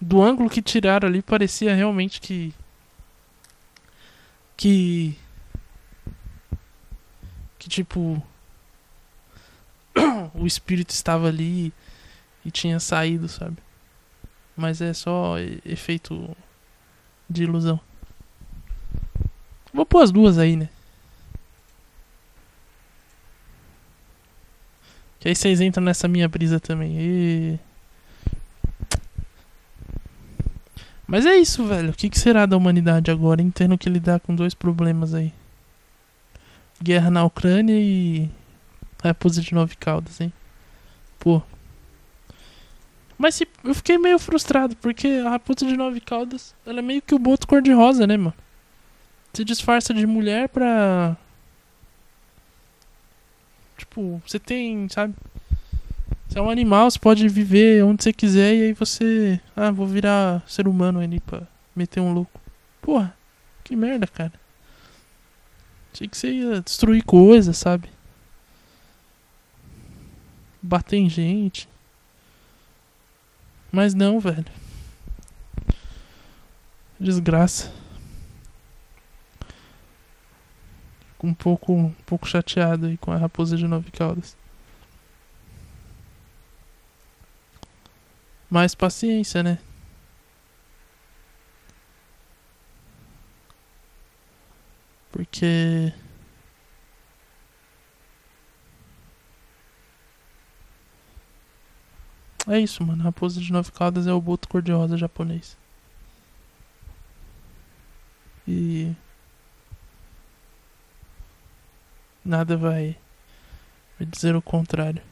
do 0.00 0.22
ângulo 0.22 0.48
que 0.48 0.62
tiraram 0.62 1.06
ali 1.06 1.20
parecia 1.20 1.74
realmente 1.74 2.20
que 2.20 2.54
que 4.56 5.16
que 7.58 7.68
tipo 7.68 8.22
o 10.34 10.46
espírito 10.46 10.90
estava 10.90 11.28
ali 11.28 11.72
e 12.44 12.50
tinha 12.50 12.80
saído, 12.80 13.28
sabe? 13.28 13.58
Mas 14.56 14.80
é 14.80 14.92
só 14.92 15.36
efeito 15.64 16.36
de 17.28 17.44
ilusão. 17.44 17.78
Vou 19.72 19.86
pôr 19.86 20.02
as 20.02 20.10
duas 20.10 20.38
aí, 20.38 20.56
né? 20.56 20.68
Que 25.20 25.28
aí 25.28 25.36
vocês 25.36 25.60
entram 25.60 25.84
nessa 25.84 26.08
minha 26.08 26.26
brisa 26.26 26.58
também. 26.58 26.96
E... 26.98 27.58
Mas 31.06 31.26
é 31.26 31.36
isso, 31.36 31.66
velho. 31.66 31.90
O 31.90 31.92
que, 31.92 32.08
que 32.08 32.18
será 32.18 32.46
da 32.46 32.56
humanidade 32.56 33.10
agora, 33.10 33.42
hein? 33.42 33.50
Tendo 33.50 33.76
que 33.76 33.90
lidar 33.90 34.20
com 34.20 34.34
dois 34.34 34.54
problemas 34.54 35.12
aí: 35.12 35.32
guerra 36.82 37.10
na 37.10 37.24
Ucrânia 37.24 37.78
e 37.78 38.30
raposa 39.02 39.42
de 39.42 39.54
nove 39.54 39.76
caudas, 39.76 40.20
hein? 40.20 40.32
Pô. 41.18 41.42
Mas 43.18 43.34
se, 43.34 43.46
eu 43.62 43.74
fiquei 43.74 43.98
meio 43.98 44.18
frustrado, 44.18 44.74
porque 44.76 45.06
a 45.26 45.30
raposa 45.30 45.66
de 45.66 45.76
nove 45.76 46.00
caudas, 46.00 46.54
ela 46.64 46.78
é 46.78 46.82
meio 46.82 47.02
que 47.02 47.14
o 47.14 47.18
boto 47.18 47.46
cor-de-rosa, 47.46 48.06
né, 48.06 48.16
mano? 48.16 48.34
Se 49.32 49.44
disfarça 49.44 49.94
de 49.94 50.06
mulher 50.06 50.48
pra. 50.48 51.16
Tipo, 53.78 54.20
você 54.26 54.38
tem, 54.38 54.88
sabe? 54.88 55.14
Você 56.28 56.38
é 56.38 56.42
um 56.42 56.50
animal, 56.50 56.90
você 56.90 56.98
pode 56.98 57.28
viver 57.28 57.82
onde 57.84 58.02
você 58.02 58.12
quiser 58.12 58.54
e 58.54 58.62
aí 58.62 58.72
você. 58.72 59.40
Ah, 59.56 59.70
vou 59.70 59.86
virar 59.86 60.42
ser 60.46 60.68
humano 60.68 61.00
ali 61.00 61.20
pra 61.20 61.42
meter 61.74 62.00
um 62.00 62.12
louco. 62.12 62.40
Porra, 62.80 63.14
que 63.64 63.74
merda, 63.74 64.06
cara. 64.06 64.32
Achei 65.92 66.08
que 66.08 66.16
você 66.16 66.30
ia 66.30 66.60
destruir 66.60 67.04
coisas, 67.04 67.56
sabe? 67.56 67.88
Bater 70.62 70.98
em 70.98 71.08
gente. 71.08 71.68
Mas 73.72 73.94
não, 73.94 74.20
velho. 74.20 74.44
Desgraça. 76.98 77.72
Fico 81.00 81.09
um 81.26 81.34
pouco, 81.34 81.72
um 81.72 81.90
pouco 82.06 82.26
chateado 82.26 82.86
aí 82.86 82.96
com 82.96 83.12
a 83.12 83.16
raposa 83.16 83.56
de 83.56 83.66
nove 83.66 83.90
caudas. 83.90 84.36
Mais 88.50 88.74
paciência, 88.74 89.42
né? 89.42 89.58
Porque. 95.12 95.92
É 102.48 102.58
isso, 102.58 102.84
mano. 102.84 103.02
Raposa 103.02 103.40
de 103.40 103.52
nove 103.52 103.70
caudas 103.72 104.06
é 104.06 104.12
o 104.12 104.20
boto 104.20 104.48
cor-de-rosa 104.48 104.96
japonês. 104.96 105.56
E. 108.46 108.79
Nada 112.30 112.56
vai 112.56 112.96
me 113.98 114.06
dizer 114.06 114.36
o 114.36 114.40
contrário. 114.40 115.02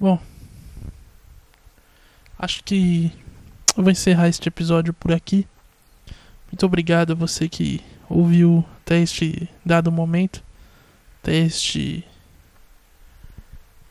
Bom, 0.00 0.18
acho 2.38 2.64
que 2.64 3.12
eu 3.76 3.82
vou 3.82 3.92
encerrar 3.92 4.28
este 4.28 4.48
episódio 4.48 4.94
por 4.94 5.12
aqui. 5.12 5.46
Muito 6.50 6.64
obrigado 6.64 7.12
a 7.12 7.14
você 7.14 7.46
que 7.46 7.84
ouviu 8.08 8.64
até 8.80 9.00
este 9.00 9.46
dado 9.62 9.92
momento, 9.92 10.42
até 11.20 11.34
este 11.34 12.02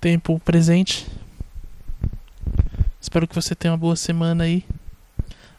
tempo 0.01 0.39
presente. 0.39 1.05
Espero 2.99 3.27
que 3.27 3.35
você 3.35 3.53
tenha 3.53 3.73
uma 3.73 3.77
boa 3.77 3.95
semana 3.95 4.45
aí. 4.45 4.65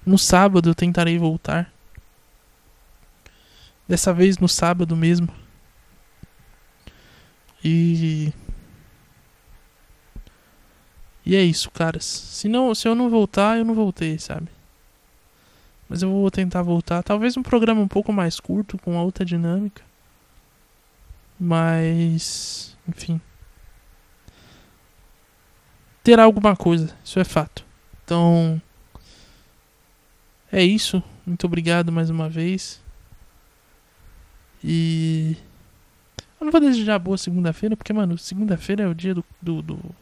No 0.04 0.18
sábado 0.18 0.70
eu 0.70 0.74
tentarei 0.74 1.18
voltar. 1.18 1.72
Dessa 3.88 4.12
vez 4.12 4.38
no 4.38 4.48
sábado 4.48 4.96
mesmo. 4.96 5.28
E 7.62 8.32
e 11.26 11.34
é 11.34 11.42
isso, 11.42 11.70
caras. 11.70 12.04
Se, 12.04 12.48
não, 12.48 12.74
se 12.74 12.86
eu 12.86 12.94
não 12.94 13.08
voltar, 13.08 13.56
eu 13.56 13.64
não 13.64 13.74
voltei, 13.74 14.18
sabe? 14.18 14.48
Mas 15.88 16.02
eu 16.02 16.10
vou 16.10 16.30
tentar 16.30 16.62
voltar. 16.62 17.02
Talvez 17.02 17.36
um 17.36 17.42
programa 17.42 17.80
um 17.80 17.88
pouco 17.88 18.12
mais 18.12 18.38
curto, 18.38 18.76
com 18.78 18.96
outra 18.96 19.24
dinâmica. 19.24 19.82
Mas. 21.40 22.76
Enfim. 22.86 23.20
Terá 26.02 26.24
alguma 26.24 26.54
coisa, 26.54 26.94
isso 27.02 27.18
é 27.18 27.24
fato. 27.24 27.64
Então. 28.04 28.60
É 30.54 30.62
isso. 30.62 31.02
Muito 31.26 31.44
obrigado 31.46 31.90
mais 31.90 32.10
uma 32.10 32.28
vez. 32.28 32.80
E. 34.62 35.36
Eu 36.40 36.44
não 36.44 36.52
vou 36.52 36.60
desejar 36.60 36.96
boa 37.00 37.18
segunda-feira, 37.18 37.76
porque, 37.76 37.92
mano, 37.92 38.16
segunda-feira 38.16 38.84
é 38.84 38.86
o 38.86 38.94
dia 38.94 39.16
do, 39.16 39.24
do, 39.42 39.60
do 39.60 39.94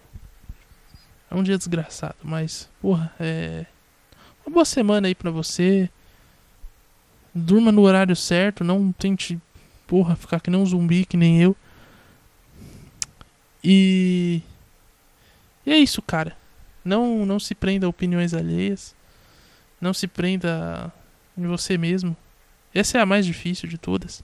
é 1.30 1.34
um 1.34 1.42
dia 1.42 1.57
desgraçado, 1.57 2.16
mas, 2.22 2.68
porra, 2.82 3.11
é. 3.18 3.64
Uma 4.44 4.53
boa 4.53 4.64
semana 4.66 5.09
aí 5.09 5.14
pra 5.14 5.30
você. 5.30 5.88
Durma 7.34 7.72
no 7.72 7.80
horário 7.80 8.14
certo, 8.14 8.62
não 8.62 8.92
tente, 8.92 9.40
porra, 9.86 10.16
ficar 10.16 10.38
que 10.38 10.50
nem 10.50 10.61
um 10.61 10.66
zumbi, 10.66 11.07
que 11.07 11.16
nem 11.16 11.40
eu. 11.40 11.57
E. 13.64 14.42
E 15.64 15.72
é 15.72 15.78
isso, 15.78 16.03
cara. 16.03 16.36
Não, 16.84 17.24
não 17.24 17.40
se 17.40 17.55
prenda 17.55 17.86
a 17.86 17.88
opiniões 17.88 18.34
alheias. 18.34 18.94
Não 19.83 19.93
se 19.93 20.07
prenda 20.07 20.93
em 21.37 21.45
você 21.45 21.76
mesmo. 21.76 22.16
Essa 22.72 22.99
é 22.99 23.01
a 23.01 23.07
mais 23.07 23.26
difícil 23.26 23.68
de 23.68 23.76
todas. 23.76 24.22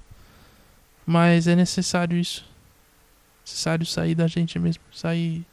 Mas 1.05 1.49
é 1.49 1.57
necessário 1.57 2.17
isso. 2.17 2.49
Necessário 3.45 3.85
sair 3.85 4.15
da 4.15 4.29
gente 4.29 4.57
mesmo. 4.57 4.85
Sair 4.93 5.45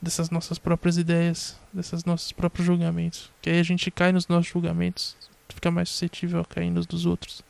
dessas 0.00 0.30
nossas 0.30 0.56
próprias 0.56 0.96
ideias. 0.98 1.58
Desses 1.72 2.04
nossos 2.04 2.30
próprios 2.30 2.64
julgamentos. 2.64 3.28
Que 3.42 3.50
aí 3.50 3.58
a 3.58 3.62
gente 3.64 3.90
cai 3.90 4.12
nos 4.12 4.28
nossos 4.28 4.46
julgamentos. 4.46 5.16
Fica 5.48 5.68
mais 5.68 5.88
suscetível 5.88 6.38
a 6.40 6.44
cair 6.44 6.70
nos 6.70 6.86
dos 6.86 7.04
outros. 7.04 7.42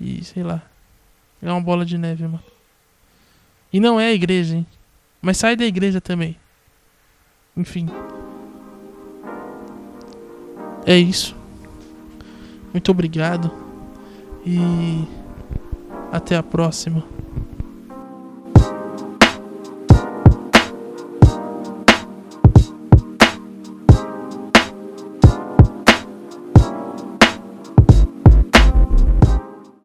E 0.00 0.22
sei 0.22 0.44
lá. 0.44 0.62
É 1.42 1.50
uma 1.50 1.60
bola 1.60 1.84
de 1.84 1.98
neve, 1.98 2.22
mano. 2.22 2.44
E 3.72 3.80
não 3.80 3.98
é 3.98 4.06
a 4.06 4.12
igreja, 4.12 4.54
hein? 4.54 4.66
Mas 5.20 5.36
sai 5.36 5.56
da 5.56 5.64
igreja 5.64 6.00
também. 6.00 6.36
Enfim. 7.56 7.88
É 10.86 10.96
isso. 10.96 11.34
Muito 12.72 12.90
obrigado. 12.92 13.50
E 14.46 15.04
até 16.12 16.36
a 16.36 16.42
próxima. 16.42 17.02